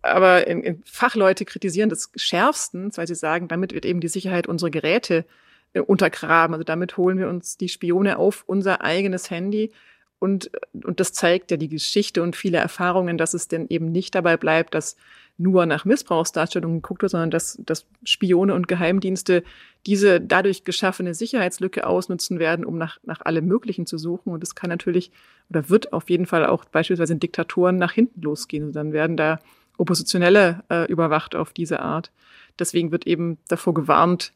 Aber 0.00 0.46
in, 0.46 0.62
in 0.62 0.82
Fachleute 0.84 1.44
kritisieren 1.44 1.90
das 1.90 2.12
schärfstens, 2.14 2.98
weil 2.98 3.08
sie 3.08 3.16
sagen, 3.16 3.48
damit 3.48 3.74
wird 3.74 3.84
eben 3.84 4.00
die 4.00 4.06
Sicherheit 4.06 4.46
unserer 4.46 4.70
Geräte 4.70 5.24
äh, 5.72 5.80
untergraben. 5.80 6.54
Also 6.54 6.64
damit 6.64 6.96
holen 6.96 7.18
wir 7.18 7.28
uns 7.28 7.56
die 7.56 7.68
Spione 7.68 8.18
auf 8.18 8.44
unser 8.46 8.82
eigenes 8.82 9.30
Handy. 9.30 9.72
Und, 10.18 10.50
und 10.72 10.98
das 10.98 11.12
zeigt 11.12 11.50
ja 11.50 11.56
die 11.56 11.68
Geschichte 11.68 12.22
und 12.22 12.34
viele 12.34 12.58
Erfahrungen, 12.58 13.18
dass 13.18 13.34
es 13.34 13.46
denn 13.46 13.66
eben 13.68 13.92
nicht 13.92 14.14
dabei 14.14 14.36
bleibt, 14.36 14.74
dass 14.74 14.96
nur 15.36 15.64
nach 15.66 15.84
Missbrauchsdarstellungen 15.84 16.82
geguckt 16.82 17.02
wird, 17.02 17.12
sondern 17.12 17.30
dass, 17.30 17.56
dass 17.64 17.86
Spione 18.02 18.54
und 18.54 18.66
Geheimdienste 18.66 19.44
diese 19.86 20.20
dadurch 20.20 20.64
geschaffene 20.64 21.14
Sicherheitslücke 21.14 21.86
ausnutzen 21.86 22.40
werden, 22.40 22.64
um 22.64 22.76
nach, 22.76 22.98
nach 23.04 23.20
allem 23.20 23.46
Möglichen 23.46 23.86
zu 23.86 23.98
suchen. 23.98 24.32
Und 24.32 24.42
das 24.42 24.56
kann 24.56 24.68
natürlich 24.68 25.12
oder 25.48 25.68
wird 25.68 25.92
auf 25.92 26.10
jeden 26.10 26.26
Fall 26.26 26.44
auch 26.44 26.64
beispielsweise 26.64 27.12
in 27.12 27.20
Diktaturen 27.20 27.76
nach 27.76 27.92
hinten 27.92 28.20
losgehen. 28.20 28.64
Und 28.64 28.72
dann 28.72 28.92
werden 28.92 29.16
da 29.16 29.38
Oppositionelle 29.76 30.64
äh, 30.68 30.90
überwacht 30.90 31.36
auf 31.36 31.52
diese 31.52 31.78
Art. 31.78 32.10
Deswegen 32.58 32.90
wird 32.90 33.06
eben 33.06 33.38
davor 33.46 33.74
gewarnt, 33.74 34.32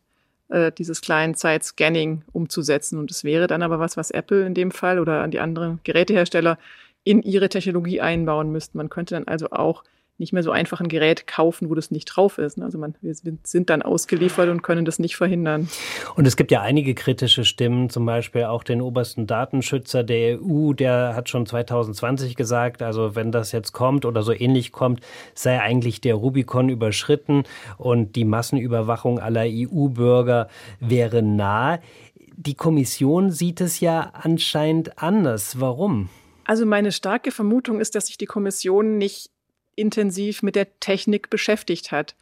äh, 0.53 0.71
dieses 0.71 1.01
Client-Side-Scanning 1.01 2.23
umzusetzen. 2.33 2.99
Und 2.99 3.11
es 3.11 3.25
wäre 3.25 3.47
dann 3.47 3.63
aber 3.63 3.79
was, 3.79 3.97
was 3.97 4.11
Apple 4.11 4.47
in 4.47 4.55
dem 4.55 4.71
Fall 4.71 4.99
oder 4.99 5.23
an 5.23 5.31
die 5.31 5.41
anderen 5.41 5.81
Gerätehersteller 5.83 6.59
in 7.05 7.23
ihre 7.23 7.49
Technologie 7.49 8.01
einbauen 8.01 8.51
müssten. 8.53 8.79
Man 8.79 8.91
könnte 8.91 9.15
dann 9.15 9.27
also 9.27 9.51
auch 9.51 9.83
nicht 10.23 10.33
mehr 10.33 10.43
so 10.43 10.53
einfach 10.53 10.81
ein 10.81 10.89
Gerät 10.89 11.27
kaufen, 11.27 11.69
wo 11.69 11.75
das 11.75 11.91
nicht 11.91 12.07
drauf 12.07 12.39
ist. 12.39 12.61
Also 12.63 12.79
man, 12.79 12.95
wir 13.03 13.15
sind 13.43 13.69
dann 13.69 13.83
ausgeliefert 13.83 14.49
und 14.49 14.63
können 14.63 14.85
das 14.85 14.99
nicht 14.99 15.17
verhindern. 15.17 15.69
Und 16.15 16.27
es 16.27 16.37
gibt 16.37 16.53
ja 16.53 16.63
einige 16.63 16.95
kritische 16.95 17.45
Stimmen, 17.45 17.91
zum 17.91 18.07
Beispiel 18.07 18.45
auch 18.45 18.63
den 18.63 18.81
obersten 18.81 19.27
Datenschützer 19.27 20.05
der 20.05 20.41
EU, 20.41 20.73
der 20.73 21.15
hat 21.17 21.29
schon 21.29 21.45
2020 21.45 22.37
gesagt, 22.37 22.83
also 22.83 23.17
wenn 23.17 23.33
das 23.33 23.51
jetzt 23.51 23.73
kommt 23.73 24.05
oder 24.05 24.23
so 24.23 24.33
ähnlich 24.33 24.71
kommt, 24.71 25.01
sei 25.35 25.61
eigentlich 25.61 26.01
der 26.01 26.15
Rubikon 26.15 26.69
überschritten 26.69 27.43
und 27.77 28.15
die 28.15 28.25
Massenüberwachung 28.25 29.19
aller 29.19 29.45
EU-Bürger 29.45 30.49
wäre 30.79 31.23
nah. 31.23 31.81
Die 32.37 32.55
Kommission 32.55 33.33
sieht 33.33 33.61
es 33.61 33.81
ja 33.81 34.13
anscheinend 34.15 35.03
anders. 35.03 35.61
Warum? 35.61 36.09
Also 36.45 36.65
meine 36.65 36.93
starke 36.93 37.31
Vermutung 37.31 37.81
ist, 37.81 37.95
dass 37.95 38.07
sich 38.07 38.19
die 38.19 38.27
Kommission 38.27 38.99
nicht 38.99 39.32
intensiv 39.75 40.43
mit 40.43 40.57
der 40.57 40.79
Technik 40.81 41.31
beschäftigt 41.31 41.93
hat. 41.93 42.15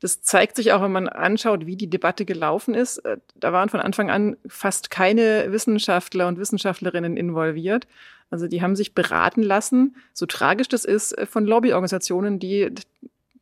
Das 0.00 0.22
zeigt 0.22 0.56
sich 0.56 0.72
auch, 0.72 0.82
wenn 0.82 0.92
man 0.92 1.08
anschaut, 1.08 1.66
wie 1.66 1.76
die 1.76 1.88
Debatte 1.88 2.24
gelaufen 2.24 2.74
ist. 2.74 2.98
Äh, 2.98 3.18
da 3.36 3.52
waren 3.52 3.68
von 3.68 3.80
Anfang 3.80 4.10
an 4.10 4.36
fast 4.46 4.90
keine 4.90 5.50
Wissenschaftler 5.50 6.28
und 6.28 6.38
Wissenschaftlerinnen 6.38 7.16
involviert. 7.16 7.86
Also 8.30 8.48
die 8.48 8.62
haben 8.62 8.76
sich 8.76 8.94
beraten 8.94 9.42
lassen, 9.42 9.96
so 10.12 10.26
tragisch 10.26 10.68
das 10.68 10.84
ist, 10.84 11.12
äh, 11.12 11.26
von 11.26 11.46
Lobbyorganisationen, 11.46 12.38
die 12.38 12.70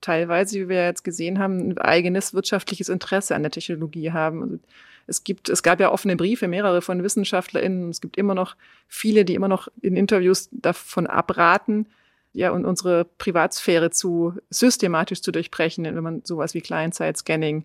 teilweise, 0.01 0.61
wie 0.61 0.68
wir 0.68 0.85
jetzt 0.85 1.05
gesehen 1.05 1.38
haben, 1.38 1.70
ein 1.70 1.79
eigenes 1.79 2.35
wirtschaftliches 2.35 2.88
Interesse 2.88 3.35
an 3.35 3.42
der 3.42 3.53
Technologie 3.53 4.12
haben. 4.12 4.42
Also 4.42 4.59
es 5.07 5.25
gibt, 5.25 5.48
es 5.48 5.62
gab 5.62 5.81
ja 5.81 5.90
offene 5.90 6.16
Briefe, 6.16 6.48
mehrere 6.48 6.83
von 6.83 7.03
WissenschaftlerInnen. 7.03 7.90
Es 7.90 8.01
gibt 8.01 8.16
immer 8.16 8.35
noch 8.35 8.57
viele, 8.88 9.25
die 9.25 9.35
immer 9.35 9.48
noch 9.48 9.68
in 9.81 9.96
Interviews 9.96 10.48
davon 10.53 11.07
abraten, 11.07 11.87
ja, 12.32 12.50
und 12.50 12.64
unsere 12.64 13.04
Privatsphäre 13.04 13.90
zu 13.90 14.34
systematisch 14.50 15.22
zu 15.22 15.32
durchbrechen, 15.32 15.84
wenn 15.84 16.02
man 16.02 16.22
sowas 16.24 16.54
wie 16.54 16.60
Client-Side-Scanning 16.60 17.64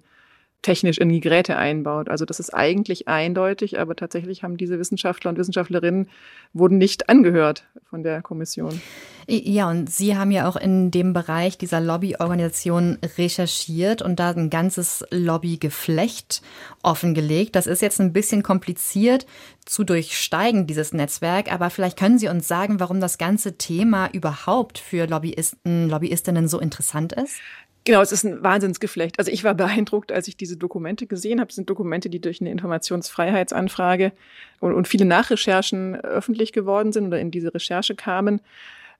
technisch 0.67 0.97
in 0.97 1.07
die 1.07 1.21
Geräte 1.21 1.55
einbaut. 1.55 2.09
Also 2.09 2.25
das 2.25 2.41
ist 2.41 2.53
eigentlich 2.53 3.07
eindeutig, 3.07 3.79
aber 3.79 3.95
tatsächlich 3.95 4.43
haben 4.43 4.57
diese 4.57 4.77
Wissenschaftler 4.77 5.29
und 5.29 5.37
Wissenschaftlerinnen 5.37 6.09
wurden 6.51 6.77
nicht 6.77 7.07
angehört 7.07 7.63
von 7.89 8.03
der 8.03 8.21
Kommission. 8.21 8.81
Ja, 9.29 9.69
und 9.69 9.89
Sie 9.89 10.17
haben 10.17 10.29
ja 10.31 10.45
auch 10.47 10.57
in 10.57 10.91
dem 10.91 11.13
Bereich 11.13 11.57
dieser 11.57 11.79
Lobbyorganisation 11.79 12.97
recherchiert 13.17 14.01
und 14.01 14.19
da 14.19 14.31
ein 14.31 14.49
ganzes 14.49 15.05
Lobbygeflecht 15.09 16.41
offengelegt. 16.83 17.55
Das 17.55 17.65
ist 17.65 17.81
jetzt 17.81 18.01
ein 18.01 18.11
bisschen 18.11 18.43
kompliziert 18.43 19.25
zu 19.65 19.85
durchsteigen, 19.85 20.67
dieses 20.67 20.91
Netzwerk, 20.91 21.49
aber 21.49 21.69
vielleicht 21.69 21.97
können 21.97 22.19
Sie 22.19 22.27
uns 22.27 22.45
sagen, 22.45 22.81
warum 22.81 22.99
das 22.99 23.17
ganze 23.17 23.57
Thema 23.57 24.09
überhaupt 24.11 24.79
für 24.79 25.07
Lobbyisten, 25.07 25.89
Lobbyistinnen 25.89 26.49
so 26.49 26.59
interessant 26.59 27.13
ist? 27.13 27.39
Genau, 27.87 28.01
es 28.01 28.11
ist 28.11 28.25
ein 28.25 28.43
Wahnsinnsgeflecht. 28.43 29.17
Also 29.17 29.31
ich 29.31 29.45
war 29.45 29.53
beeindruckt, 29.53 30.11
als 30.11 30.27
ich 30.27 30.35
diese 30.35 30.57
Dokumente 30.57 31.07
gesehen 31.07 31.39
habe. 31.39 31.47
Das 31.47 31.55
sind 31.55 31.69
Dokumente, 31.69 32.09
die 32.09 32.19
durch 32.19 32.41
eine 32.41 32.51
Informationsfreiheitsanfrage 32.51 34.11
und, 34.59 34.73
und 34.73 34.89
viele 34.89 35.05
Nachrecherchen 35.05 35.95
öffentlich 35.95 36.51
geworden 36.51 36.91
sind 36.91 37.07
oder 37.07 37.21
in 37.21 37.31
diese 37.31 37.53
Recherche 37.53 37.95
kamen. 37.95 38.41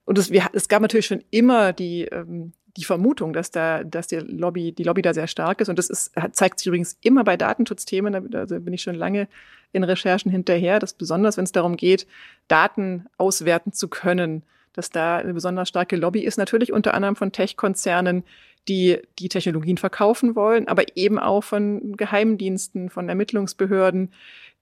Und 0.05 0.17
es, 0.17 0.31
wir, 0.31 0.45
es 0.53 0.69
gab 0.69 0.81
natürlich 0.81 1.07
schon 1.07 1.21
immer 1.31 1.73
die, 1.73 2.03
ähm, 2.03 2.53
die 2.77 2.85
Vermutung, 2.85 3.33
dass 3.33 3.51
da, 3.51 3.83
dass 3.83 4.07
die 4.07 4.19
Lobby, 4.19 4.71
die 4.71 4.83
Lobby 4.83 5.01
da 5.01 5.13
sehr 5.13 5.27
stark 5.27 5.59
ist. 5.59 5.67
Und 5.67 5.77
das 5.77 5.89
ist, 5.89 6.13
zeigt 6.31 6.59
sich 6.59 6.67
übrigens 6.67 6.97
immer 7.01 7.25
bei 7.25 7.35
Datenschutzthemen. 7.35 8.31
Da 8.31 8.45
bin 8.45 8.71
ich 8.73 8.83
schon 8.83 8.95
lange 8.95 9.27
in 9.73 9.83
Recherchen 9.83 10.31
hinterher, 10.31 10.79
dass 10.79 10.93
besonders, 10.93 11.35
wenn 11.35 11.43
es 11.43 11.51
darum 11.51 11.75
geht, 11.75 12.07
Daten 12.47 13.07
auswerten 13.17 13.73
zu 13.73 13.89
können, 13.89 14.43
dass 14.71 14.91
da 14.91 15.17
eine 15.17 15.33
besonders 15.33 15.67
starke 15.67 15.97
Lobby 15.97 16.21
ist. 16.21 16.37
Natürlich 16.37 16.71
unter 16.71 16.93
anderem 16.93 17.17
von 17.17 17.33
Tech-Konzernen, 17.33 18.23
die 18.67 18.99
die 19.19 19.29
Technologien 19.29 19.77
verkaufen 19.77 20.35
wollen, 20.35 20.67
aber 20.67 20.83
eben 20.95 21.19
auch 21.19 21.43
von 21.43 21.95
Geheimdiensten, 21.95 22.89
von 22.89 23.09
Ermittlungsbehörden, 23.09 24.11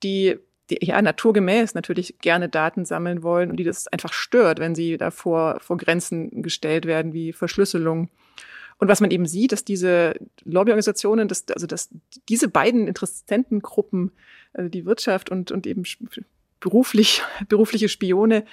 die, 0.02 0.36
die 0.70 0.78
ja 0.80 1.00
naturgemäß 1.00 1.74
natürlich 1.74 2.18
gerne 2.20 2.48
Daten 2.48 2.84
sammeln 2.84 3.22
wollen 3.22 3.50
und 3.50 3.56
die 3.56 3.64
das 3.64 3.88
einfach 3.88 4.12
stört, 4.12 4.58
wenn 4.58 4.74
sie 4.74 4.96
davor 4.96 5.58
vor 5.60 5.76
Grenzen 5.76 6.42
gestellt 6.42 6.86
werden 6.86 7.12
wie 7.12 7.32
Verschlüsselung. 7.32 8.10
Und 8.78 8.88
was 8.88 9.00
man 9.00 9.10
eben 9.10 9.26
sieht, 9.26 9.52
dass 9.52 9.64
diese 9.64 10.14
Lobbyorganisationen, 10.44 11.28
dass, 11.28 11.46
also 11.48 11.66
dass 11.66 11.88
diese 12.28 12.48
beiden 12.48 12.86
Interessentengruppen, 12.86 14.12
also 14.52 14.68
die 14.68 14.84
Wirtschaft 14.84 15.30
und, 15.30 15.50
und 15.50 15.66
eben 15.66 15.84
beruflich, 16.60 17.22
berufliche 17.48 17.88
Spione, 17.88 18.44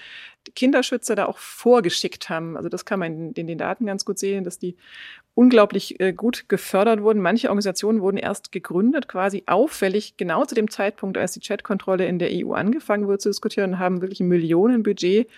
Kinderschützer 0.56 1.16
da 1.16 1.26
auch 1.26 1.38
vorgeschickt 1.38 2.30
haben. 2.30 2.58
Also 2.58 2.70
das 2.70 2.86
kann 2.86 3.00
man 3.00 3.14
in, 3.14 3.32
in 3.34 3.48
den 3.48 3.58
Daten 3.58 3.86
ganz 3.86 4.04
gut 4.06 4.20
sehen, 4.20 4.44
dass 4.44 4.60
die 4.60 4.76
unglaublich 5.36 6.00
äh, 6.00 6.14
gut 6.14 6.46
gefördert 6.50 7.02
wurden. 7.02 7.22
Manche 7.22 7.48
Organisationen 7.48 8.02
wurden 8.02 8.18
erst 8.18 8.52
gegründet, 8.52 9.08
quasi 9.08 9.44
auffällig, 9.46 10.16
genau 10.18 10.46
zu 10.46 10.56
dem 10.56 10.70
Zeitpunkt, 10.70 11.18
als 11.18 11.34
die 11.34 11.40
Chatkontrolle 11.40 12.06
in 12.06 12.20
der 12.20 12.30
EU 12.32 12.54
angefangen 12.54 13.08
wurde 13.08 13.20
zu 13.20 13.30
diskutieren, 13.30 13.80
haben 13.80 14.02
wirklich 14.02 14.20
ein 14.20 14.28
Millionenbudget. 14.28 15.30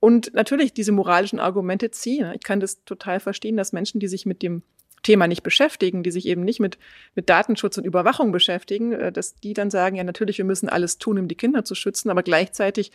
Und 0.00 0.32
natürlich 0.32 0.72
diese 0.72 0.92
moralischen 0.92 1.38
Argumente 1.38 1.90
ziehen. 1.90 2.32
Ich 2.34 2.42
kann 2.42 2.58
das 2.58 2.84
total 2.84 3.20
verstehen, 3.20 3.58
dass 3.58 3.74
Menschen, 3.74 4.00
die 4.00 4.08
sich 4.08 4.24
mit 4.24 4.42
dem 4.42 4.62
Thema 5.02 5.26
nicht 5.26 5.42
beschäftigen, 5.42 6.02
die 6.02 6.10
sich 6.10 6.26
eben 6.26 6.44
nicht 6.44 6.60
mit, 6.60 6.78
mit 7.14 7.28
Datenschutz 7.28 7.78
und 7.78 7.84
Überwachung 7.84 8.32
beschäftigen, 8.32 8.92
äh, 8.92 9.12
dass 9.12 9.34
die 9.36 9.54
dann 9.54 9.70
sagen, 9.70 9.96
ja 9.96 10.04
natürlich, 10.04 10.38
wir 10.38 10.44
müssen 10.44 10.68
alles 10.68 10.98
tun, 10.98 11.18
um 11.18 11.28
die 11.28 11.36
Kinder 11.36 11.64
zu 11.64 11.74
schützen, 11.74 12.10
aber 12.10 12.22
gleichzeitig 12.22 12.92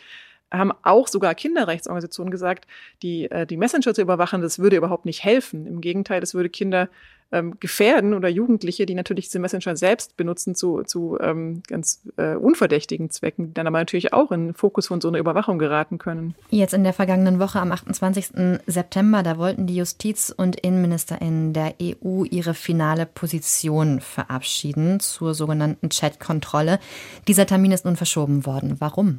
haben 0.52 0.72
auch 0.82 1.08
sogar 1.08 1.34
Kinderrechtsorganisationen 1.34 2.30
gesagt, 2.30 2.66
die, 3.02 3.30
äh, 3.30 3.46
die 3.46 3.56
Messenger 3.56 3.94
zu 3.94 4.02
überwachen, 4.02 4.42
das 4.42 4.58
würde 4.58 4.76
überhaupt 4.76 5.04
nicht 5.04 5.24
helfen. 5.24 5.66
Im 5.66 5.80
Gegenteil, 5.80 6.20
das 6.20 6.34
würde 6.34 6.48
Kinder 6.48 6.88
ähm, 7.32 7.56
gefährden 7.58 8.14
oder 8.14 8.28
Jugendliche, 8.28 8.86
die 8.86 8.94
natürlich 8.94 9.26
diese 9.26 9.40
Messenger 9.40 9.76
selbst 9.76 10.16
benutzen 10.16 10.54
zu, 10.54 10.82
zu 10.84 11.18
ähm, 11.20 11.62
ganz 11.66 12.02
äh, 12.16 12.36
unverdächtigen 12.36 13.10
Zwecken, 13.10 13.48
die 13.48 13.54
dann 13.54 13.66
aber 13.66 13.78
natürlich 13.78 14.12
auch 14.12 14.30
in 14.30 14.48
den 14.48 14.54
Fokus 14.54 14.86
von 14.86 15.00
so 15.00 15.08
einer 15.08 15.18
Überwachung 15.18 15.58
geraten 15.58 15.98
können. 15.98 16.36
Jetzt 16.50 16.74
in 16.74 16.84
der 16.84 16.92
vergangenen 16.92 17.40
Woche 17.40 17.58
am 17.58 17.72
28. 17.72 18.60
September, 18.66 19.24
da 19.24 19.38
wollten 19.38 19.66
die 19.66 19.76
Justiz- 19.76 20.30
und 20.30 20.60
Innenministerinnen 20.60 21.52
der 21.52 21.74
EU 21.82 22.22
ihre 22.24 22.54
finale 22.54 23.06
Position 23.06 24.00
verabschieden 24.00 25.00
zur 25.00 25.34
sogenannten 25.34 25.90
Chat-Kontrolle. 25.90 26.78
Dieser 27.26 27.46
Termin 27.46 27.72
ist 27.72 27.84
nun 27.84 27.96
verschoben 27.96 28.46
worden. 28.46 28.76
Warum? 28.78 29.18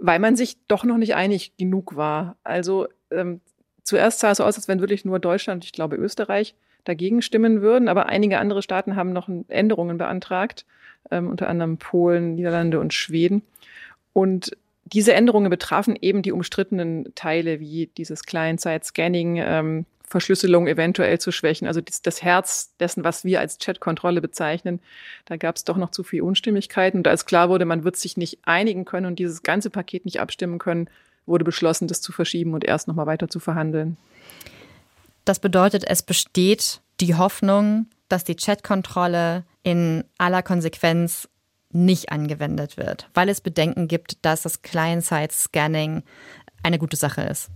Weil 0.00 0.18
man 0.18 0.34
sich 0.34 0.56
doch 0.66 0.84
noch 0.84 0.96
nicht 0.96 1.14
einig 1.14 1.56
genug 1.56 1.94
war. 1.94 2.36
Also 2.42 2.88
ähm, 3.10 3.40
zuerst 3.84 4.20
sah 4.20 4.32
es 4.32 4.38
so 4.38 4.44
aus, 4.44 4.56
als 4.56 4.66
wenn 4.66 4.80
wirklich 4.80 5.04
nur 5.04 5.18
Deutschland, 5.18 5.64
ich 5.64 5.72
glaube 5.72 5.96
Österreich, 5.96 6.54
dagegen 6.84 7.20
stimmen 7.20 7.60
würden, 7.60 7.88
aber 7.88 8.06
einige 8.06 8.38
andere 8.38 8.62
Staaten 8.62 8.96
haben 8.96 9.12
noch 9.12 9.28
Änderungen 9.48 9.98
beantragt, 9.98 10.64
ähm, 11.10 11.28
unter 11.28 11.48
anderem 11.48 11.76
Polen, 11.76 12.34
Niederlande 12.34 12.80
und 12.80 12.94
Schweden. 12.94 13.42
Und 14.14 14.56
diese 14.84 15.12
Änderungen 15.12 15.50
betrafen 15.50 15.96
eben 16.00 16.22
die 16.22 16.32
umstrittenen 16.32 17.12
Teile 17.14 17.60
wie 17.60 17.90
dieses 17.98 18.24
Client-Side-Scanning, 18.24 19.36
ähm, 19.36 19.86
Verschlüsselung 20.10 20.66
eventuell 20.66 21.20
zu 21.20 21.30
schwächen. 21.30 21.68
Also 21.68 21.80
das, 21.80 22.02
das 22.02 22.20
Herz 22.20 22.74
dessen, 22.80 23.04
was 23.04 23.24
wir 23.24 23.38
als 23.38 23.58
Chat-Kontrolle 23.58 24.20
bezeichnen, 24.20 24.80
da 25.24 25.36
gab 25.36 25.54
es 25.54 25.64
doch 25.64 25.76
noch 25.76 25.92
zu 25.92 26.02
viel 26.02 26.22
Unstimmigkeiten. 26.22 26.98
Und 26.98 27.08
als 27.08 27.26
klar 27.26 27.48
wurde, 27.48 27.64
man 27.64 27.84
wird 27.84 27.96
sich 27.96 28.16
nicht 28.16 28.40
einigen 28.42 28.84
können 28.84 29.06
und 29.06 29.20
dieses 29.20 29.44
ganze 29.44 29.70
Paket 29.70 30.04
nicht 30.04 30.20
abstimmen 30.20 30.58
können, 30.58 30.90
wurde 31.26 31.44
beschlossen, 31.44 31.86
das 31.86 32.00
zu 32.02 32.10
verschieben 32.10 32.54
und 32.54 32.64
erst 32.64 32.88
nochmal 32.88 33.06
weiter 33.06 33.28
zu 33.28 33.38
verhandeln. 33.38 33.96
Das 35.24 35.38
bedeutet, 35.38 35.84
es 35.86 36.02
besteht 36.02 36.80
die 36.98 37.14
Hoffnung, 37.14 37.86
dass 38.08 38.24
die 38.24 38.34
Chat-Kontrolle 38.34 39.44
in 39.62 40.02
aller 40.18 40.42
Konsequenz 40.42 41.28
nicht 41.72 42.10
angewendet 42.10 42.76
wird, 42.76 43.08
weil 43.14 43.28
es 43.28 43.40
Bedenken 43.40 43.86
gibt, 43.86 44.24
dass 44.24 44.42
das 44.42 44.62
Client-Side-Scanning 44.62 46.02
eine 46.64 46.78
gute 46.78 46.96
Sache 46.96 47.22
ist. 47.22 47.50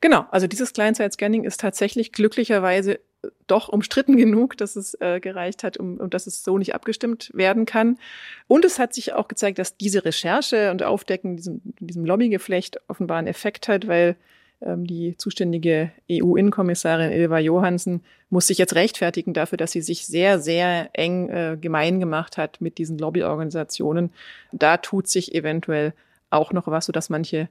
Genau, 0.00 0.26
also 0.30 0.46
dieses 0.46 0.72
Client-Side-Scanning 0.72 1.44
ist 1.44 1.60
tatsächlich 1.60 2.12
glücklicherweise 2.12 2.94
äh, 2.94 3.28
doch 3.46 3.68
umstritten 3.68 4.16
genug, 4.16 4.56
dass 4.56 4.76
es 4.76 4.94
äh, 5.00 5.20
gereicht 5.20 5.64
hat, 5.64 5.76
um, 5.76 5.98
um 5.98 6.10
dass 6.10 6.26
es 6.26 6.44
so 6.44 6.58
nicht 6.58 6.74
abgestimmt 6.74 7.30
werden 7.34 7.66
kann. 7.66 7.98
Und 8.46 8.64
es 8.64 8.78
hat 8.78 8.94
sich 8.94 9.12
auch 9.12 9.28
gezeigt, 9.28 9.58
dass 9.58 9.76
diese 9.76 10.04
Recherche 10.04 10.70
und 10.70 10.82
Aufdecken 10.82 11.36
diesem, 11.36 11.60
diesem 11.80 12.04
Lobbygeflecht 12.04 12.80
offenbar 12.88 13.18
einen 13.18 13.26
Effekt 13.26 13.66
hat, 13.68 13.88
weil 13.88 14.16
ähm, 14.60 14.86
die 14.86 15.16
zuständige 15.16 15.90
EU-Innenkommissarin 16.10 17.12
Ilva 17.12 17.38
Johansen 17.38 18.02
muss 18.30 18.48
sich 18.48 18.58
jetzt 18.58 18.74
rechtfertigen 18.74 19.32
dafür, 19.32 19.56
dass 19.56 19.72
sie 19.72 19.82
sich 19.82 20.06
sehr, 20.06 20.38
sehr 20.40 20.90
eng 20.92 21.28
äh, 21.28 21.56
gemein 21.60 22.00
gemacht 22.00 22.36
hat 22.36 22.60
mit 22.60 22.78
diesen 22.78 22.98
Lobbyorganisationen. 22.98 24.12
Da 24.52 24.76
tut 24.76 25.08
sich 25.08 25.34
eventuell 25.34 25.92
auch 26.30 26.52
noch 26.52 26.66
was, 26.66 26.86
sodass 26.86 27.08
manche 27.08 27.48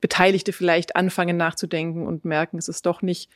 Beteiligte 0.00 0.52
vielleicht 0.52 0.96
anfangen 0.96 1.36
nachzudenken 1.36 2.06
und 2.06 2.24
merken, 2.24 2.58
es 2.58 2.68
ist 2.68 2.86
doch 2.86 3.02
nicht 3.02 3.30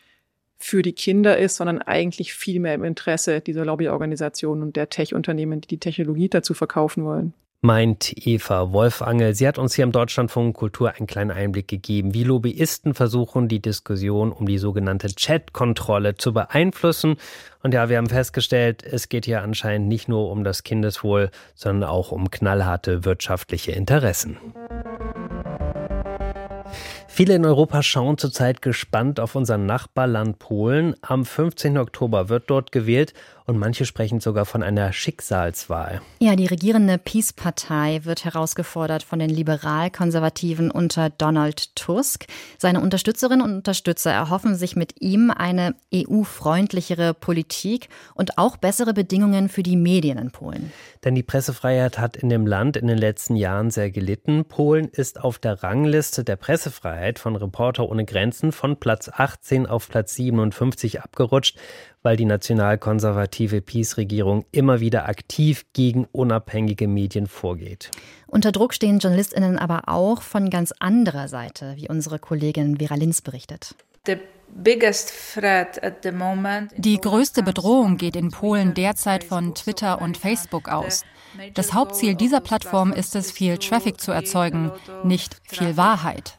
für 0.59 0.83
die 0.83 0.93
Kinder 0.93 1.39
ist, 1.39 1.57
sondern 1.57 1.81
eigentlich 1.81 2.35
viel 2.35 2.61
mehr 2.61 2.75
im 2.75 2.85
Interesse 2.85 3.41
dieser 3.41 3.65
Lobbyorganisationen 3.65 4.63
und 4.63 4.77
der 4.77 4.91
Tech-Unternehmen, 4.91 5.63
die 5.63 5.69
die 5.69 5.79
Technologie 5.79 6.29
dazu 6.29 6.53
verkaufen 6.53 7.05
wollen. 7.05 7.33
Meint 7.63 8.27
Eva 8.27 8.73
Wolfangel. 8.73 9.35
Sie 9.35 9.47
hat 9.47 9.59
uns 9.59 9.75
hier 9.75 9.85
im 9.85 9.93
Deutschlandfunk 9.93 10.57
Kultur 10.57 10.95
einen 10.95 11.07
kleinen 11.07 11.31
Einblick 11.31 11.69
gegeben, 11.69 12.15
wie 12.15 12.25
Lobbyisten 12.25 12.95
versuchen, 12.95 13.49
die 13.49 13.61
Diskussion 13.61 14.33
um 14.33 14.47
die 14.47 14.57
sogenannte 14.57 15.09
Chat-Kontrolle 15.09 16.15
zu 16.15 16.33
beeinflussen. 16.33 17.17
Und 17.63 17.75
ja, 17.75 17.91
wir 17.91 17.99
haben 17.99 18.09
festgestellt, 18.09 18.83
es 18.83 19.11
geht 19.11 19.27
hier 19.27 19.43
anscheinend 19.43 19.89
nicht 19.89 20.09
nur 20.09 20.31
um 20.31 20.43
das 20.43 20.63
Kindeswohl, 20.63 21.31
sondern 21.55 21.91
auch 21.91 22.13
um 22.13 22.31
knallharte 22.31 23.05
wirtschaftliche 23.05 23.73
Interessen. 23.73 24.39
Viele 27.13 27.35
in 27.35 27.45
Europa 27.45 27.83
schauen 27.83 28.19
zurzeit 28.19 28.63
gespannt 28.63 29.19
auf 29.19 29.35
unser 29.35 29.59
Nachbarland 29.59 30.39
Polen. 30.39 30.95
Am 31.03 31.25
15. 31.25 31.77
Oktober 31.77 32.29
wird 32.29 32.49
dort 32.49 32.71
gewählt 32.71 33.15
und 33.51 33.59
manche 33.59 33.85
sprechen 33.85 34.21
sogar 34.21 34.47
von 34.47 34.63
einer 34.63 34.93
Schicksalswahl. 34.93 36.01
Ja, 36.21 36.37
die 36.37 36.47
regierende 36.47 36.99
Peace-Partei 36.99 38.01
wird 38.05 38.25
herausgefordert 38.25 39.03
von 39.03 39.19
den 39.19 39.29
Liberal-Konservativen 39.29 40.71
unter 40.71 41.11
Donald 41.11 41.75
Tusk. 41.75 42.27
Seine 42.59 42.81
Unterstützerinnen 42.81 43.45
und 43.45 43.53
Unterstützer 43.53 44.13
erhoffen 44.13 44.55
sich 44.55 44.77
mit 44.77 45.03
ihm 45.03 45.33
eine 45.33 45.75
EU-freundlichere 45.93 47.13
Politik 47.13 47.89
und 48.15 48.39
auch 48.39 48.57
bessere 48.57 48.95
Bedingungen 48.95 49.49
für 49.49 49.65
die 49.65 49.77
Medien 49.77 50.17
in 50.17 50.31
Polen. 50.31 50.73
Denn 51.05 51.17
die 51.17 51.25
Pressefreiheit 51.25 51.99
hat 51.99 52.17
in 52.17 52.29
dem 52.29 52.47
Land 52.47 52.77
in 52.77 52.87
den 52.87 52.99
letzten 52.99 53.35
Jahren 53.35 53.71
sehr 53.71 53.91
gelitten. 53.91 54.45
Polen 54.45 54.87
ist 54.87 55.21
auf 55.21 55.41
der 55.41 55.61
Rangliste 55.65 56.23
der 56.23 56.37
Pressefreiheit 56.37 57.19
von 57.19 57.35
Reporter 57.35 57.89
ohne 57.89 58.05
Grenzen 58.05 58.53
von 58.53 58.77
Platz 58.77 59.09
18 59.13 59.67
auf 59.67 59.89
Platz 59.89 60.15
57 60.15 61.03
abgerutscht 61.03 61.59
weil 62.03 62.17
die 62.17 62.25
nationalkonservative 62.25 63.61
PiS-Regierung 63.61 64.45
immer 64.53 64.81
wieder 64.81 65.09
aktiv 65.09 65.65
gegen 65.73 66.07
unabhängige 66.13 66.89
Medien 66.89 67.27
vorgeht. 67.27 67.91
Unter 68.27 68.53
Druck 68.53 68.75
stehen 68.75 68.99
JournalistInnen 68.99 69.59
aber 69.59 69.83
auch 69.87 70.23
von 70.23 70.51
ganz 70.51 70.73
anderer 70.79 71.29
Seite, 71.29 71.75
wie 71.77 71.89
unsere 71.89 72.19
Kollegin 72.19 72.79
Vera 72.79 72.95
Linz 72.95 73.21
berichtet. 73.23 73.75
Die 76.77 77.01
größte 77.01 77.43
Bedrohung 77.43 77.97
geht 77.97 78.17
in 78.17 78.31
Polen 78.31 78.75
derzeit 78.75 79.25
von 79.25 79.55
Twitter 79.55 80.01
und 80.01 80.17
Facebook 80.17 80.69
aus. 80.69 81.05
Das 81.55 81.73
Hauptziel 81.73 82.15
dieser 82.17 82.41
Plattform 82.41 82.93
ist 82.93 83.15
es, 83.15 83.31
viel 83.31 83.59
Traffic 83.59 84.01
zu 84.01 84.11
erzeugen, 84.11 84.73
nicht 85.05 85.37
viel 85.45 85.77
Wahrheit 85.77 86.39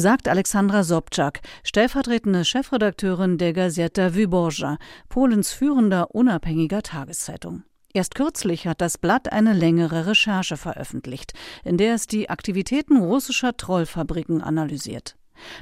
sagt 0.00 0.28
Alexandra 0.28 0.82
Sobczak, 0.82 1.40
stellvertretende 1.62 2.44
Chefredakteurin 2.44 3.38
der 3.38 3.52
Gazeta 3.52 4.14
Wyborcza, 4.14 4.78
Polens 5.08 5.52
führender 5.52 6.14
unabhängiger 6.14 6.82
Tageszeitung. 6.82 7.64
Erst 7.92 8.14
kürzlich 8.14 8.66
hat 8.66 8.80
das 8.80 8.98
Blatt 8.98 9.32
eine 9.32 9.52
längere 9.52 10.06
Recherche 10.06 10.56
veröffentlicht, 10.56 11.34
in 11.64 11.76
der 11.76 11.94
es 11.94 12.06
die 12.06 12.30
Aktivitäten 12.30 12.96
russischer 12.96 13.56
Trollfabriken 13.56 14.42
analysiert. 14.42 15.16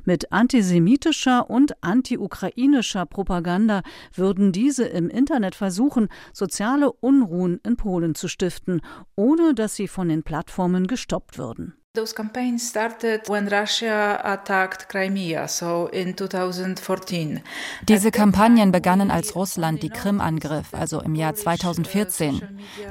Mit 0.04 0.32
antisemitischer 0.32 1.48
und 1.48 1.82
anti-ukrainischer 1.82 3.06
Propaganda 3.06 3.82
würden 4.14 4.52
diese 4.52 4.84
im 4.84 5.08
Internet 5.08 5.54
versuchen, 5.54 6.08
soziale 6.32 6.92
Unruhen 6.92 7.60
in 7.64 7.76
Polen 7.76 8.14
zu 8.14 8.28
stiften, 8.28 8.82
ohne 9.14 9.54
dass 9.54 9.76
sie 9.76 9.88
von 9.88 10.08
den 10.08 10.22
Plattformen 10.22 10.86
gestoppt 10.86 11.38
würden. 11.38 11.74
Those 11.98 12.14
campaigns 12.14 12.70
started 12.70 13.28
when 13.28 13.48
Russia 13.48 14.20
attacked 14.22 14.88
Crimea, 14.88 15.48
so 15.48 15.88
in 15.88 16.16
2014. 16.16 17.40
Diese 17.88 18.12
Kampagnen 18.12 18.70
begannen, 18.70 19.10
als 19.10 19.34
Russland 19.34 19.82
die 19.82 19.88
Krim 19.88 20.20
angriff, 20.20 20.74
also 20.74 21.00
im 21.00 21.16
Jahr 21.16 21.34
2014. 21.34 22.40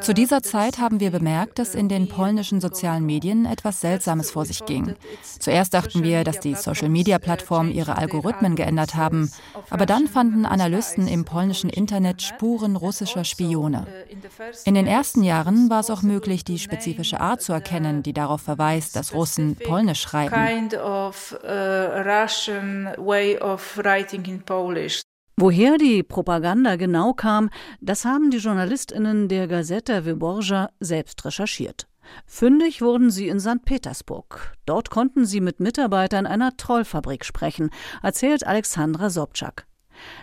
Zu 0.01 0.13
dieser 0.13 0.43
Zeit 0.43 0.79
haben 0.79 0.99
wir 0.99 1.11
bemerkt, 1.11 1.57
dass 1.57 1.73
in 1.73 1.87
den 1.87 2.09
polnischen 2.09 2.59
sozialen 2.59 3.05
Medien 3.05 3.45
etwas 3.45 3.79
Seltsames 3.79 4.31
vor 4.31 4.43
sich 4.43 4.65
ging. 4.65 4.93
Zuerst 5.39 5.73
dachten 5.73 6.03
wir, 6.03 6.25
dass 6.25 6.41
die 6.41 6.55
Social-Media-Plattformen 6.55 7.71
ihre 7.71 7.97
Algorithmen 7.97 8.57
geändert 8.57 8.95
haben, 8.95 9.31
aber 9.69 9.85
dann 9.85 10.07
fanden 10.07 10.45
Analysten 10.45 11.07
im 11.07 11.23
polnischen 11.23 11.69
Internet 11.69 12.21
Spuren 12.21 12.75
russischer 12.75 13.23
Spione. 13.23 13.87
In 14.65 14.75
den 14.75 14.85
ersten 14.85 15.23
Jahren 15.23 15.69
war 15.69 15.79
es 15.79 15.89
auch 15.89 16.01
möglich, 16.01 16.43
die 16.43 16.59
spezifische 16.59 17.21
Art 17.21 17.41
zu 17.41 17.53
erkennen, 17.53 18.03
die 18.03 18.11
darauf 18.11 18.41
verweist, 18.41 18.96
dass 18.97 19.13
Russen 19.13 19.55
Polnisch 19.55 20.01
schreiben. 20.01 20.33
Woher 25.39 25.77
die 25.77 26.01
Propaganda 26.01 26.75
genau 26.77 27.13
kam, 27.13 27.51
das 27.79 28.05
haben 28.05 28.31
die 28.31 28.37
JournalistInnen 28.37 29.27
der 29.27 29.47
Gazeta 29.47 30.03
Wyborcza 30.03 30.71
selbst 30.79 31.23
recherchiert. 31.25 31.87
Fündig 32.25 32.81
wurden 32.81 33.11
sie 33.11 33.27
in 33.27 33.39
St. 33.39 33.63
Petersburg. 33.65 34.53
Dort 34.65 34.89
konnten 34.89 35.25
sie 35.25 35.41
mit 35.41 35.59
Mitarbeitern 35.59 36.25
einer 36.25 36.57
Trollfabrik 36.57 37.23
sprechen, 37.23 37.69
erzählt 38.01 38.47
Alexandra 38.47 39.11
Sobczak. 39.11 39.67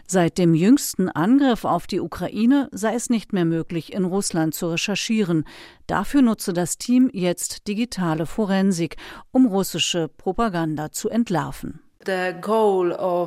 Seit 0.07 0.39
dem 0.39 0.55
jüngsten 0.55 1.09
Angriff 1.09 1.65
auf 1.65 1.87
die 1.87 2.01
Ukraine 2.01 2.69
sei 2.73 2.95
es 2.95 3.11
nicht 3.11 3.33
mehr 3.33 3.45
möglich, 3.45 3.93
in 3.93 4.05
Russland 4.05 4.55
zu 4.55 4.71
recherchieren. 4.71 5.45
Dafür 5.87 6.23
nutze 6.23 6.53
das 6.53 6.79
Team 6.79 7.11
jetzt 7.13 7.69
digitale 7.69 8.27
Forensik, 8.27 8.97
um 9.31 9.47
russische 9.47 10.09
Propaganda 10.09 10.93
zu 10.93 11.09
entlarven. 11.09 11.84
Uh, 12.07 13.27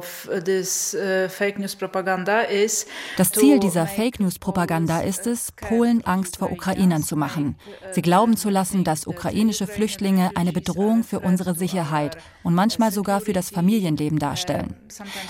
das 3.18 3.32
Ziel 3.32 3.60
dieser 3.60 3.88
Fake 3.88 4.20
News 4.20 4.40
Propaganda 4.40 5.00
ist 5.00 5.28
es, 5.28 5.52
Polen 5.52 6.04
Angst 6.06 6.38
vor 6.38 6.52
Ukrainern 6.52 7.04
zu 7.04 7.16
machen. 7.16 7.56
Sie 7.92 8.02
glauben 8.02 8.38
zu 8.38 8.50
lassen, 8.50 8.84
dass 8.84 9.08
ukrainische 9.08 9.68
Flüchtlinge 9.68 10.32
eine 10.36 10.54
Bedrohung 10.54 11.04
für 11.04 11.20
unsere 11.20 11.56
Sicherheit 11.56 12.18
und 12.44 12.54
manchmal 12.54 12.92
sogar 12.92 13.22
für 13.22 13.34
das 13.34 13.50
Familienleben 13.50 14.20
darstellen. 14.20 14.76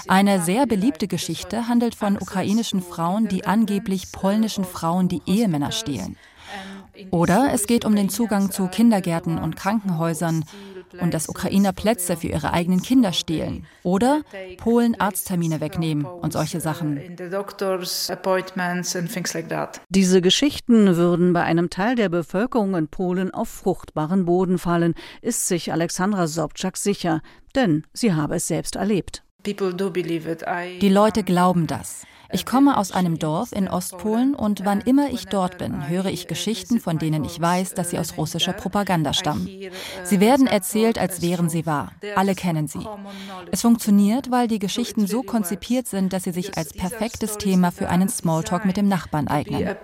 Eine 0.07 0.41
sehr 0.41 0.65
beliebte 0.65 1.07
Geschichte 1.07 1.67
handelt 1.67 1.95
von 1.95 2.17
ukrainischen 2.17 2.81
Frauen, 2.81 3.27
die 3.27 3.45
angeblich 3.45 4.11
polnischen 4.11 4.65
Frauen 4.65 5.07
die 5.07 5.21
Ehemänner 5.25 5.71
stehlen. 5.71 6.17
Oder 7.11 7.53
es 7.53 7.67
geht 7.67 7.85
um 7.85 7.95
den 7.95 8.09
Zugang 8.09 8.51
zu 8.51 8.67
Kindergärten 8.67 9.37
und 9.37 9.55
Krankenhäusern 9.55 10.45
und 10.99 11.13
dass 11.13 11.29
Ukrainer 11.29 11.73
Plätze 11.73 12.17
für 12.17 12.27
ihre 12.27 12.53
eigenen 12.53 12.81
Kinder 12.81 13.13
stehlen 13.13 13.65
oder 13.83 14.21
Polen 14.57 14.99
Arzttermine 14.99 15.61
wegnehmen 15.61 16.05
und 16.05 16.33
solche 16.33 16.59
Sachen. 16.59 16.99
Diese 19.89 20.21
Geschichten 20.21 20.95
würden 20.95 21.33
bei 21.33 21.43
einem 21.43 21.69
Teil 21.69 21.95
der 21.95 22.09
Bevölkerung 22.09 22.75
in 22.75 22.87
Polen 22.87 23.33
auf 23.33 23.49
fruchtbaren 23.49 24.25
Boden 24.25 24.57
fallen, 24.57 24.93
ist 25.21 25.47
sich 25.47 25.71
Alexandra 25.71 26.27
Sobczak 26.27 26.77
sicher, 26.77 27.21
denn 27.55 27.83
sie 27.93 28.13
habe 28.13 28.35
es 28.35 28.47
selbst 28.47 28.75
erlebt. 28.75 29.23
Die 29.45 30.89
Leute 30.89 31.23
glauben 31.23 31.67
das. 31.67 32.05
Ich 32.31 32.45
komme 32.45 32.77
aus 32.77 32.91
einem 32.91 33.19
Dorf 33.19 33.51
in 33.51 33.67
Ostpolen 33.67 34.35
und 34.35 34.65
wann 34.65 34.81
immer 34.81 35.09
ich 35.09 35.25
dort 35.25 35.57
bin, 35.57 35.87
höre 35.87 36.05
ich 36.07 36.27
Geschichten, 36.27 36.79
von 36.79 36.97
denen 36.97 37.23
ich 37.23 37.39
weiß, 37.39 37.73
dass 37.73 37.91
sie 37.91 37.99
aus 37.99 38.17
russischer 38.17 38.53
Propaganda 38.53 39.13
stammen. 39.13 39.47
Sie 40.03 40.19
werden 40.19 40.47
erzählt, 40.47 40.97
als 40.97 41.21
wären 41.21 41.49
sie 41.49 41.65
wahr. 41.65 41.91
Alle 42.15 42.35
kennen 42.35 42.67
sie. 42.67 42.85
Es 43.51 43.61
funktioniert, 43.61 44.31
weil 44.31 44.47
die 44.47 44.59
Geschichten 44.59 45.07
so 45.07 45.23
konzipiert 45.23 45.87
sind, 45.87 46.13
dass 46.13 46.23
sie 46.23 46.31
sich 46.31 46.57
als 46.57 46.73
perfektes 46.73 47.37
Thema 47.37 47.71
für 47.71 47.89
einen 47.89 48.09
Smalltalk 48.09 48.65
mit 48.65 48.77
dem 48.77 48.87
Nachbarn 48.87 49.27
eignen. 49.27 49.75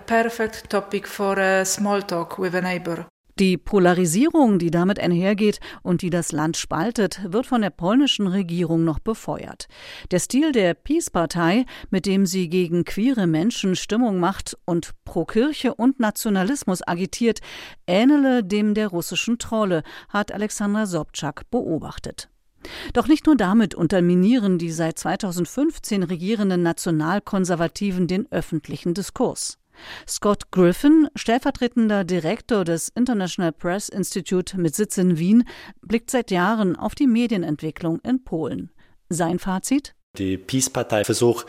Die 3.40 3.56
Polarisierung, 3.56 4.60
die 4.60 4.70
damit 4.70 5.00
einhergeht 5.00 5.58
und 5.82 6.02
die 6.02 6.10
das 6.10 6.30
Land 6.30 6.56
spaltet, 6.56 7.20
wird 7.26 7.46
von 7.46 7.62
der 7.62 7.70
polnischen 7.70 8.28
Regierung 8.28 8.84
noch 8.84 9.00
befeuert. 9.00 9.66
Der 10.12 10.20
Stil 10.20 10.52
der 10.52 10.74
Peace-Partei, 10.74 11.66
mit 11.90 12.06
dem 12.06 12.26
sie 12.26 12.48
gegen 12.48 12.84
queere 12.84 13.26
Menschen 13.26 13.74
Stimmung 13.74 14.20
macht 14.20 14.56
und 14.66 14.92
pro 15.04 15.24
Kirche 15.24 15.74
und 15.74 15.98
Nationalismus 15.98 16.86
agitiert, 16.86 17.40
ähnele 17.88 18.44
dem 18.44 18.72
der 18.72 18.86
russischen 18.86 19.38
Trolle, 19.38 19.82
hat 20.08 20.30
Alexandra 20.30 20.86
Sobczak 20.86 21.50
beobachtet. 21.50 22.28
Doch 22.92 23.08
nicht 23.08 23.26
nur 23.26 23.36
damit 23.36 23.74
unterminieren 23.74 24.58
die 24.58 24.70
seit 24.70 24.96
2015 24.98 26.04
regierenden 26.04 26.62
Nationalkonservativen 26.62 28.06
den 28.06 28.30
öffentlichen 28.30 28.94
Diskurs. 28.94 29.58
Scott 30.06 30.50
Griffin, 30.50 31.08
stellvertretender 31.14 32.04
Direktor 32.04 32.64
des 32.64 32.88
International 32.88 33.52
Press 33.52 33.88
Institute 33.88 34.58
mit 34.58 34.74
Sitz 34.74 34.98
in 34.98 35.18
Wien, 35.18 35.44
blickt 35.82 36.10
seit 36.10 36.30
Jahren 36.30 36.76
auf 36.76 36.94
die 36.94 37.06
Medienentwicklung 37.06 38.00
in 38.00 38.24
Polen. 38.24 38.70
Sein 39.08 39.38
Fazit? 39.38 39.94
Die 40.16 40.38
Peace-Partei 40.38 41.02
versucht, 41.02 41.46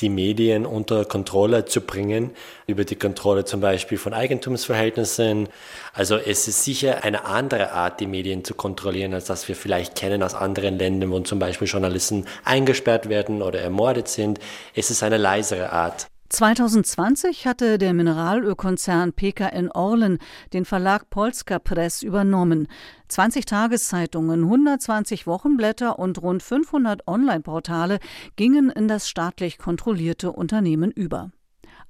die 0.00 0.08
Medien 0.08 0.64
unter 0.64 1.04
Kontrolle 1.04 1.66
zu 1.66 1.82
bringen, 1.82 2.30
über 2.66 2.84
die 2.84 2.96
Kontrolle 2.96 3.44
zum 3.44 3.60
Beispiel 3.60 3.98
von 3.98 4.14
Eigentumsverhältnissen. 4.14 5.50
Also 5.92 6.16
es 6.16 6.48
ist 6.48 6.64
sicher 6.64 7.04
eine 7.04 7.26
andere 7.26 7.72
Art, 7.72 8.00
die 8.00 8.06
Medien 8.06 8.42
zu 8.42 8.54
kontrollieren, 8.54 9.12
als 9.12 9.26
das 9.26 9.48
wir 9.48 9.54
vielleicht 9.54 9.96
kennen 9.96 10.22
aus 10.22 10.34
anderen 10.34 10.78
Ländern, 10.78 11.10
wo 11.10 11.20
zum 11.20 11.38
Beispiel 11.38 11.68
Journalisten 11.68 12.24
eingesperrt 12.42 13.10
werden 13.10 13.42
oder 13.42 13.60
ermordet 13.60 14.08
sind. 14.08 14.38
Es 14.74 14.90
ist 14.90 15.02
eine 15.02 15.18
leisere 15.18 15.70
Art. 15.70 16.06
2020 16.28 17.46
hatte 17.46 17.78
der 17.78 17.94
Mineralölkonzern 17.94 19.12
PKN 19.12 19.70
Orlen 19.70 20.18
den 20.52 20.64
Verlag 20.64 21.08
Polska 21.10 21.58
Press 21.58 22.02
übernommen. 22.02 22.68
20 23.08 23.44
Tageszeitungen, 23.46 24.42
120 24.42 25.26
Wochenblätter 25.26 25.98
und 25.98 26.20
rund 26.22 26.42
500 26.42 27.06
Online-Portale 27.06 27.98
gingen 28.36 28.70
in 28.70 28.88
das 28.88 29.08
staatlich 29.08 29.58
kontrollierte 29.58 30.32
Unternehmen 30.32 30.90
über. 30.90 31.30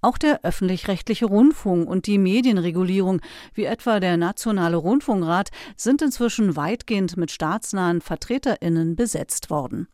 Auch 0.02 0.18
der 0.18 0.44
öffentlich-rechtliche 0.44 1.26
Rundfunk 1.26 1.88
und 1.88 2.06
die 2.06 2.18
Medienregulierung, 2.18 3.20
wie 3.54 3.64
etwa 3.64 3.98
der 4.00 4.16
Nationale 4.16 4.76
Rundfunkrat, 4.76 5.50
sind 5.76 6.02
inzwischen 6.02 6.56
weitgehend 6.56 7.16
mit 7.16 7.30
staatsnahen 7.30 8.00
Vertreterinnen 8.00 8.94
besetzt 8.96 9.50
worden. 9.50 9.88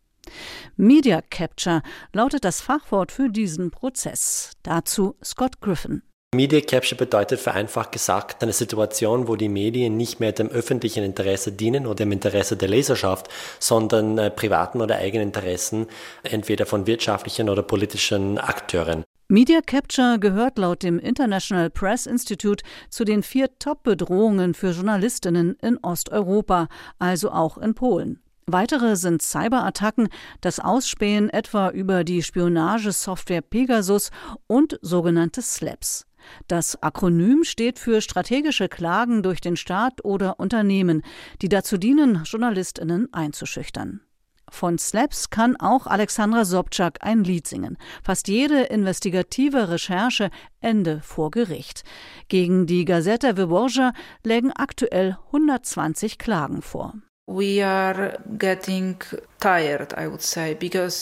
Media 0.76 1.20
Capture 1.30 1.82
lautet 2.12 2.44
das 2.44 2.60
Fachwort 2.60 3.12
für 3.12 3.28
diesen 3.28 3.70
Prozess. 3.70 4.52
Dazu 4.62 5.16
Scott 5.22 5.60
Griffin. 5.60 6.02
Media 6.34 6.62
Capture 6.62 6.96
bedeutet 6.96 7.40
vereinfacht 7.40 7.92
gesagt 7.92 8.42
eine 8.42 8.54
Situation, 8.54 9.28
wo 9.28 9.36
die 9.36 9.50
Medien 9.50 9.98
nicht 9.98 10.18
mehr 10.18 10.32
dem 10.32 10.48
öffentlichen 10.48 11.04
Interesse 11.04 11.52
dienen 11.52 11.84
oder 11.84 11.96
dem 11.96 12.12
Interesse 12.12 12.56
der 12.56 12.70
Leserschaft, 12.70 13.28
sondern 13.58 14.16
äh, 14.16 14.30
privaten 14.30 14.80
oder 14.80 14.96
eigenen 14.96 15.28
Interessen, 15.28 15.88
entweder 16.22 16.64
von 16.64 16.86
wirtschaftlichen 16.86 17.50
oder 17.50 17.62
politischen 17.62 18.38
Akteuren. 18.38 19.04
Media 19.28 19.60
Capture 19.60 20.18
gehört 20.18 20.56
laut 20.56 20.82
dem 20.82 20.98
International 20.98 21.68
Press 21.68 22.06
Institute 22.06 22.64
zu 22.88 23.04
den 23.04 23.22
vier 23.22 23.50
Top-Bedrohungen 23.58 24.54
für 24.54 24.70
Journalistinnen 24.70 25.56
in 25.60 25.76
Osteuropa, 25.82 26.68
also 26.98 27.30
auch 27.30 27.58
in 27.58 27.74
Polen. 27.74 28.22
Weitere 28.52 28.96
sind 28.96 29.22
Cyberattacken, 29.22 30.08
das 30.42 30.60
Ausspähen 30.60 31.30
etwa 31.30 31.70
über 31.70 32.04
die 32.04 32.22
Spionagesoftware 32.22 33.40
Pegasus 33.40 34.10
und 34.46 34.78
sogenannte 34.82 35.40
SLAPS. 35.40 36.06
Das 36.48 36.82
Akronym 36.82 37.44
steht 37.44 37.78
für 37.78 38.02
strategische 38.02 38.68
Klagen 38.68 39.22
durch 39.22 39.40
den 39.40 39.56
Staat 39.56 40.04
oder 40.04 40.38
Unternehmen, 40.38 41.02
die 41.40 41.48
dazu 41.48 41.78
dienen, 41.78 42.24
Journalistinnen 42.24 43.08
einzuschüchtern. 43.12 44.02
Von 44.50 44.76
Slaps 44.76 45.30
kann 45.30 45.56
auch 45.56 45.86
Alexandra 45.86 46.44
Sobczak 46.44 46.98
ein 47.00 47.24
Lied 47.24 47.46
singen. 47.46 47.78
Fast 48.04 48.28
jede 48.28 48.64
investigative 48.64 49.70
Recherche 49.70 50.28
Ende 50.60 51.00
vor 51.00 51.30
Gericht. 51.30 51.84
Gegen 52.28 52.66
die 52.66 52.84
Gazeta 52.84 53.38
Wyborcza 53.38 53.94
lägen 54.22 54.52
aktuell 54.52 55.16
120 55.32 56.18
Klagen 56.18 56.60
vor. 56.60 56.92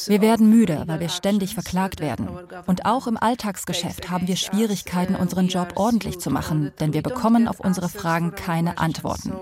Wir 0.08 0.20
werden 0.20 0.48
müde, 0.48 0.84
weil 0.86 1.00
wir 1.00 1.08
ständig 1.08 1.54
verklagt 1.54 2.00
werden. 2.00 2.28
Und 2.66 2.86
auch 2.86 3.06
im 3.06 3.16
Alltagsgeschäft 3.16 4.10
haben 4.10 4.28
wir 4.28 4.36
Schwierigkeiten, 4.36 5.14
unseren 5.14 5.48
Job 5.48 5.72
ordentlich 5.76 6.18
zu 6.18 6.30
machen, 6.30 6.72
denn 6.80 6.92
wir 6.92 7.02
bekommen 7.02 7.48
auf 7.48 7.60
unsere 7.60 7.88
Fragen 7.88 8.34
keine 8.34 8.78
Antworten. 8.78 9.32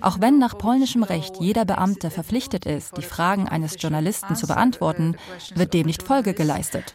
Auch 0.00 0.20
wenn 0.20 0.38
nach 0.38 0.56
polnischem 0.56 1.02
Recht 1.02 1.36
jeder 1.40 1.64
Beamte 1.64 2.10
verpflichtet 2.10 2.64
ist, 2.64 2.96
die 2.96 3.02
Fragen 3.02 3.48
eines 3.48 3.76
Journalisten 3.78 4.36
zu 4.36 4.46
beantworten, 4.46 5.16
wird 5.54 5.74
dem 5.74 5.86
nicht 5.86 6.02
Folge 6.02 6.32
geleistet. 6.34 6.94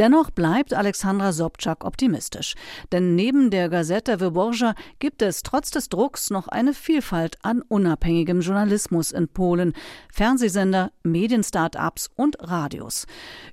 Dennoch 0.00 0.30
bleibt 0.30 0.72
Alexandra 0.72 1.30
Sobczak 1.30 1.84
optimistisch. 1.84 2.54
Denn 2.90 3.14
neben 3.14 3.50
der 3.50 3.68
Gazeta 3.68 4.18
Wyborcza 4.18 4.74
gibt 4.98 5.20
es 5.20 5.42
trotz 5.42 5.70
des 5.70 5.90
Drucks 5.90 6.30
noch 6.30 6.48
eine 6.48 6.72
Vielfalt 6.72 7.36
an 7.42 7.60
unabhängigem 7.60 8.40
Journalismus 8.40 9.12
in 9.12 9.28
Polen. 9.28 9.74
Fernsehsender, 10.10 10.90
Medienstartups 11.02 12.08
und 12.16 12.38
Radios. 12.40 13.06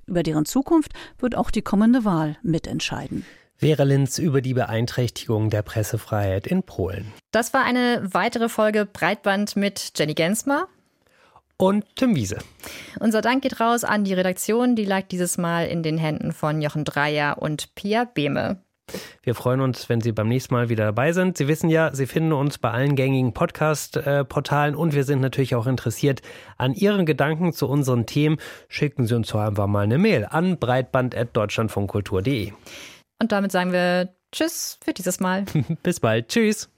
Über 0.06 0.22
deren 0.22 0.46
Zukunft 0.46 0.92
wird 1.18 1.36
auch 1.36 1.50
die 1.50 1.60
kommende 1.60 2.06
Wahl 2.06 2.38
mitentscheiden. 2.42 3.26
Vera 3.56 3.82
Linz 3.82 4.18
über 4.18 4.40
die 4.40 4.54
Beeinträchtigung 4.54 5.50
der 5.50 5.60
Pressefreiheit 5.60 6.46
in 6.46 6.62
Polen. 6.62 7.12
Das 7.30 7.52
war 7.52 7.64
eine 7.64 8.08
weitere 8.14 8.48
Folge 8.48 8.86
Breitband 8.86 9.54
mit 9.54 9.92
Jenny 9.98 10.14
Gensmer 10.14 10.66
und 11.58 11.84
Tim 11.96 12.14
Wiese. 12.14 12.38
Unser 13.00 13.20
Dank 13.20 13.42
geht 13.42 13.60
raus 13.60 13.84
an 13.84 14.04
die 14.04 14.14
Redaktion, 14.14 14.76
die 14.76 14.84
lag 14.84 15.02
dieses 15.08 15.36
Mal 15.36 15.66
in 15.66 15.82
den 15.82 15.98
Händen 15.98 16.32
von 16.32 16.62
Jochen 16.62 16.84
Dreier 16.84 17.42
und 17.42 17.74
Pia 17.74 18.04
Behme. 18.04 18.62
Wir 19.22 19.34
freuen 19.34 19.60
uns, 19.60 19.88
wenn 19.88 20.00
Sie 20.00 20.12
beim 20.12 20.28
nächsten 20.28 20.54
Mal 20.54 20.68
wieder 20.68 20.86
dabei 20.86 21.12
sind. 21.12 21.36
Sie 21.36 21.48
wissen 21.48 21.68
ja, 21.68 21.94
Sie 21.94 22.06
finden 22.06 22.32
uns 22.32 22.56
bei 22.58 22.70
allen 22.70 22.96
gängigen 22.96 23.34
Podcast-Portalen 23.34 24.74
und 24.74 24.94
wir 24.94 25.04
sind 25.04 25.20
natürlich 25.20 25.54
auch 25.54 25.66
interessiert 25.66 26.22
an 26.56 26.72
Ihren 26.72 27.04
Gedanken 27.04 27.52
zu 27.52 27.68
unseren 27.68 28.06
Themen. 28.06 28.38
Schicken 28.68 29.06
Sie 29.06 29.14
uns 29.14 29.28
doch 29.28 29.40
einfach 29.40 29.66
mal 29.66 29.84
eine 29.84 29.98
Mail 29.98 30.24
an 30.24 30.58
breitband.deutschlandfunkkultur.de. 30.58 32.52
Und 33.20 33.32
damit 33.32 33.52
sagen 33.52 33.72
wir 33.72 34.14
Tschüss 34.32 34.78
für 34.82 34.92
dieses 34.92 35.20
Mal. 35.20 35.44
Bis 35.82 36.00
bald. 36.00 36.28
Tschüss. 36.28 36.70